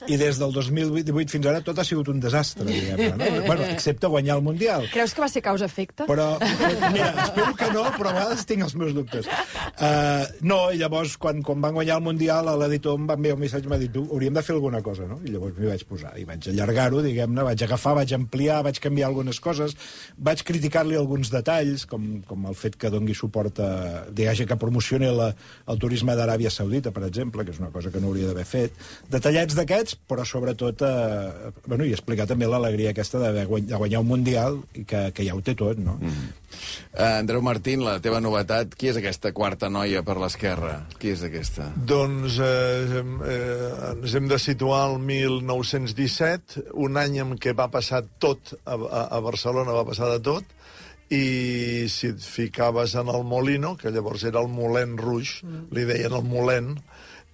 [0.07, 3.11] I des del 2018 fins ara tot ha sigut un desastre, diguem-ne.
[3.17, 3.31] No?
[3.53, 4.85] Bueno, excepte guanyar el Mundial.
[4.93, 6.05] Creus que va ser causa-efecte?
[6.09, 6.27] Però,
[6.93, 9.27] mira, espero que no, però a vegades tinc els meus dubtes.
[9.73, 13.43] Uh, no, i llavors, quan, quan van guanyar el Mundial, l'editor em va enviar un
[13.43, 15.19] missatge i m'ha dit, "Tu, hauríem de fer alguna cosa, no?
[15.25, 19.11] I llavors m'hi vaig posar, i vaig allargar-ho, diguem-ne, vaig agafar, vaig ampliar, vaig canviar
[19.11, 19.75] algunes coses,
[20.17, 23.71] vaig criticar-li alguns detalls, com, com el fet que dongui suport a,
[24.09, 25.29] diguem que promocioni la,
[25.69, 28.79] el turisme d'Aràbia Saudita, per exemple, que és una cosa que no hauria d'haver fet.
[29.43, 33.99] Detallets d'aquests, però sobretot, eh, bueno, i explicar també l'alegria aquesta de, guany, de guanyar
[33.99, 35.97] un Mundial i que, que ja ho té tot, no?
[35.99, 36.31] Mm.
[36.93, 40.85] Uh, Andreu Martín, la teva novetat, qui és aquesta quarta noia per l'esquerra?
[41.01, 41.71] Qui és aquesta?
[41.75, 47.67] Doncs eh, hem, eh, ens hem de situar al 1917, un any en què va
[47.73, 50.59] passar tot, a, a, a Barcelona va passar de tot,
[51.11, 55.67] i si et ficaves en el Molino, que llavors era el Molen Rouge, mm.
[55.75, 56.77] li deien el Molen,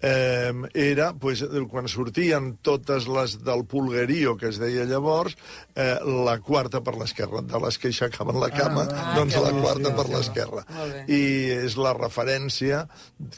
[0.02, 5.36] eh, era, pues, quan sortien totes les del pulguerío, que es deia llavors,
[5.76, 9.52] eh, la quarta per l'esquerra, de les que aixecaven la cama, Ah, doncs que la
[9.52, 10.66] quarta per l'esquerra.
[11.08, 11.22] I
[11.66, 12.88] és la referència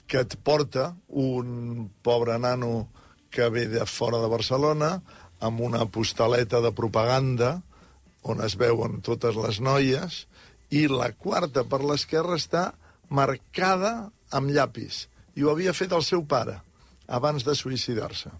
[0.07, 2.89] que et porta un pobre nano
[3.31, 5.01] que ve de fora de Barcelona
[5.39, 7.61] amb una postaleta de propaganda
[8.23, 10.25] on es veuen totes les noies
[10.69, 12.73] i la quarta per l'esquerra està
[13.09, 16.59] marcada amb llapis i ho havia fet el seu pare
[17.07, 18.31] abans de suïcidar-se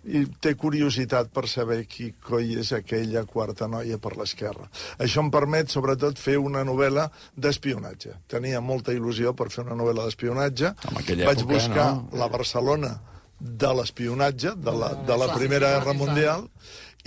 [0.00, 4.68] i té curiositat per saber qui coi és aquella quarta noia per l'esquerra.
[4.98, 8.14] Això em permet, sobretot, fer una novel·la d'espionatge.
[8.30, 10.72] Tenia molta il·lusió per fer una novel·la d'espionatge.
[10.94, 12.08] Vaig època, buscar no?
[12.16, 12.94] la Barcelona
[13.40, 16.48] de l'espionatge, de la, de la Primera Guerra Mundial,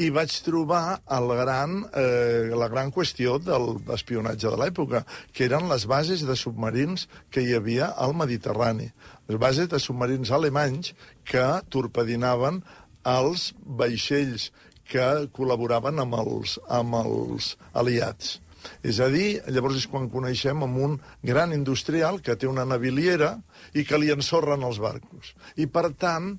[0.02, 5.70] i vaig trobar el gran, eh, la gran qüestió de l'espionatge de l'època, que eren
[5.70, 8.90] les bases de submarins que hi havia al Mediterrani.
[9.30, 12.64] Les bases de submarins alemanys que torpedinaven
[13.06, 14.50] els vaixells
[14.90, 18.40] que col·laboraven amb els, amb els aliats.
[18.84, 23.36] És a dir, llavors és quan coneixem amb un gran industrial que té una naviliera
[23.76, 25.34] i que li ensorren els barcos.
[25.60, 26.38] I, per tant,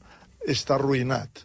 [0.49, 1.45] està arruïnat.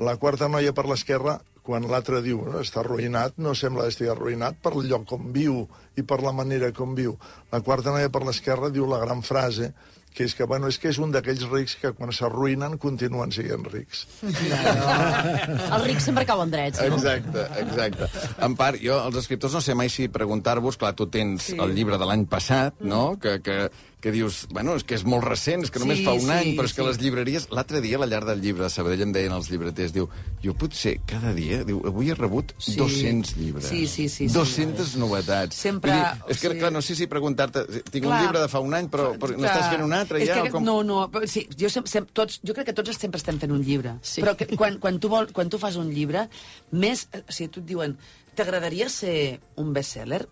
[0.00, 4.10] La quarta noia per l'esquerra, quan l'altre diu "No, està arruïnat, no sembla que estigui
[4.10, 7.18] arruïnat per el lloc on viu i per la manera com viu.
[7.52, 9.74] La quarta noia per l'esquerra diu la gran frase
[10.14, 13.66] que és que, bueno, és que és un d'aquells rics que quan s'arruïnen continuen sent
[13.70, 14.06] rics.
[14.26, 16.98] Els rics sempre cauen drets, no?
[16.98, 18.08] Exacte, exacte.
[18.42, 21.58] En part, jo, els escriptors, no sé mai si preguntar-vos, clar, tu tens sí.
[21.62, 23.60] el llibre de l'any passat, no?, que, que,
[24.00, 26.30] que dius, bueno, és que és molt recent, és que només Sí, fa un sí,
[26.32, 26.86] any, però és que sí.
[26.88, 27.46] les llibreries...
[27.52, 30.06] L'altre dia, a la llar del llibre de Sabadell, em deien els llibreters, diu,
[30.42, 32.76] jo potser cada dia, diu, avui he rebut Sí.
[32.80, 33.66] 200 llibres.
[33.68, 34.34] Sí, sí, sí, sí.
[34.34, 35.56] 200 novetats.
[35.56, 37.66] Sempre, Vull dir, és que, sigui- clar, no sé si preguntar-te...
[37.90, 38.14] Tinc Clar.
[38.16, 40.40] un llibre de fa un any, però, però n'estàs fent un altre és ja?
[40.42, 40.64] Que, com...
[40.64, 43.52] No, no, però sí, jo, sem, sem, tots, jo crec que tots sempre estem fent
[43.52, 43.98] un llibre.
[44.00, 44.24] Sí.
[44.24, 46.28] Però que, quan, quan, tu vol, quan tu fas un llibre,
[46.72, 47.06] més...
[47.12, 47.98] O sigui, tu et diuen,
[48.36, 50.22] t'agradaria ser un bestseller?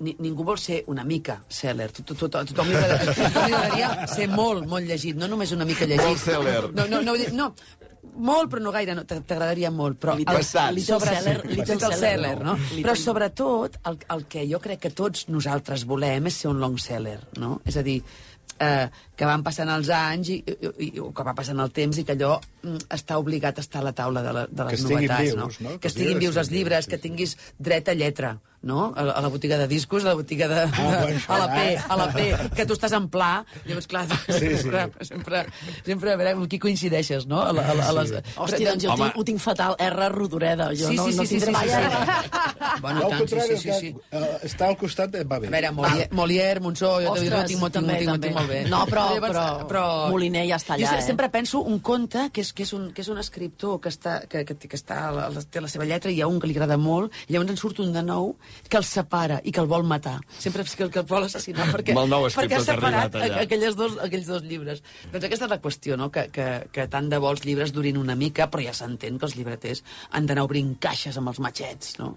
[0.00, 1.90] Ni, ningú vol ser una mica seller.
[1.92, 5.86] To, to, to, to, tothom li agradaria ser molt, molt llegit, no només una mica
[5.86, 6.04] llegit.
[6.06, 6.70] Molt seller.
[6.74, 7.48] No, no, no, no,
[8.14, 9.98] molt, però no gaire, no, t'agradaria molt.
[10.02, 10.38] Però Little-
[10.76, 12.56] little sobre- seller, little seller, seller, no?
[12.76, 16.78] Però sobretot, el, el que jo crec que tots nosaltres volem és ser un long
[16.78, 17.60] seller, no?
[17.64, 18.00] És a dir,
[18.60, 21.98] eh, que van passant els anys i, i, i, o que va passant el temps
[21.98, 24.80] i que allò mm, està obligat a estar a la taula de, la, de les
[24.82, 25.48] Que novetats, vius, no?
[25.68, 25.76] no?
[25.76, 28.92] Que Que estiguin vius els llibres, sí, que tinguis dret a lletra, no?
[28.96, 30.64] A, la- a la botiga de discos, a la botiga de...
[30.66, 31.78] bueno, de a la P, eh?
[31.88, 34.40] a la P, que tu estàs en pla, llavors, clar, sí.
[34.40, 35.44] sempre, sempre,
[35.84, 37.42] sempre, a veure, amb qui coincideixes, no?
[37.44, 38.14] A, la, a, la, a les...
[38.34, 39.76] Hòstia, doncs jo tinc, ho tinc fatal.
[39.78, 40.08] R.
[40.14, 40.70] Rodoreda.
[40.74, 42.80] Jo Sí, no, sí, no sí, sí, tindré sí, mai sí, sí.
[42.80, 43.90] Bueno, tant, sí, sí, sí, sí.
[44.12, 45.48] Uh, està al costat eh, va bé.
[45.48, 48.60] A veure, Molière, Molière Monsó, jo Ostres, Ostres, tinc, molt, tinc, també, tinc, molt bé.
[48.70, 51.06] No, però- però Moliner ja està allà, jo eh?
[51.06, 54.20] sempre penso un conte que és, que és, un, que és un escriptor que, està,
[54.30, 56.54] que, que, que està, la, té la seva lletra i hi ha un que li
[56.56, 58.34] agrada molt, i llavors en surt un de nou,
[58.68, 60.18] que el separa i que el vol matar.
[60.38, 63.38] Sempre és que el vol assassinar perquè, perquè ha separat arribat allà.
[63.38, 64.82] a- aquelles dos, aquells dos llibres.
[65.12, 66.10] Doncs aquesta és la qüestió, no?
[66.10, 69.26] que, que, que tant de bo els llibres durin una mica, però ja s'entén que
[69.26, 72.16] els llibreters han d'anar obrint caixes amb els matxets, no?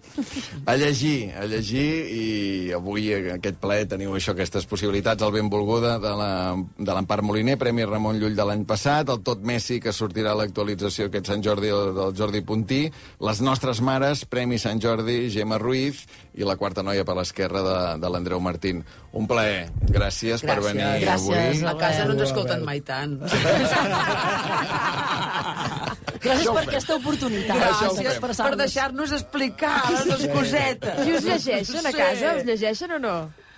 [0.65, 6.93] A llegir, a llegir, i avui aquest ple teniu això, aquestes possibilitats, el benvolguda de
[6.93, 11.07] l'Empar Moliner, Premi Ramon Llull de l'any passat, el Tot Messi, que sortirà a l'actualització
[11.09, 12.83] aquest Sant Jordi del Jordi Puntí,
[13.23, 16.05] les nostres mares, Premi Sant Jordi, Gemma Ruiz,
[16.37, 18.83] i la quarta noia per l'esquerra de, de l'Andreu Martín.
[19.17, 19.67] Un plaer.
[19.89, 21.65] Gràcies, per venir Gràcies, avui.
[21.65, 23.17] A casa no ens escolten mai tant.
[26.21, 27.57] Gràcies per aquesta oportunitat.
[27.57, 28.61] Gràcies per d'expressar-nos.
[28.61, 31.03] deixar-nos explicar les dues cosetes.
[31.07, 32.37] I us llegeixen a casa?
[32.39, 33.17] Us llegeixen o no?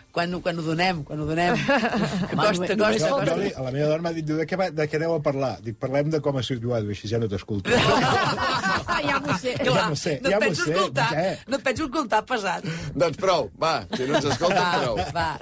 [0.09, 1.53] Quan, quan ho donem, quan ho donem.
[2.29, 3.35] Que Home, costa, només costa, costa.
[3.37, 5.51] jo, la meva dona m'ha dit, de què, va, de què aneu a parlar?
[5.65, 7.69] Dic, parlem de com ha sigut Guadu, així ja no t'escolto.
[9.05, 9.55] Ja m'ho sé.
[9.63, 11.37] Ja m'ho sé, no ja et m'ho penso sé, escoltar, què?
[11.47, 12.63] no et penso escoltar pesat.
[12.95, 14.99] Doncs prou, va, si no ens escolten, prou.
[15.15, 15.39] va.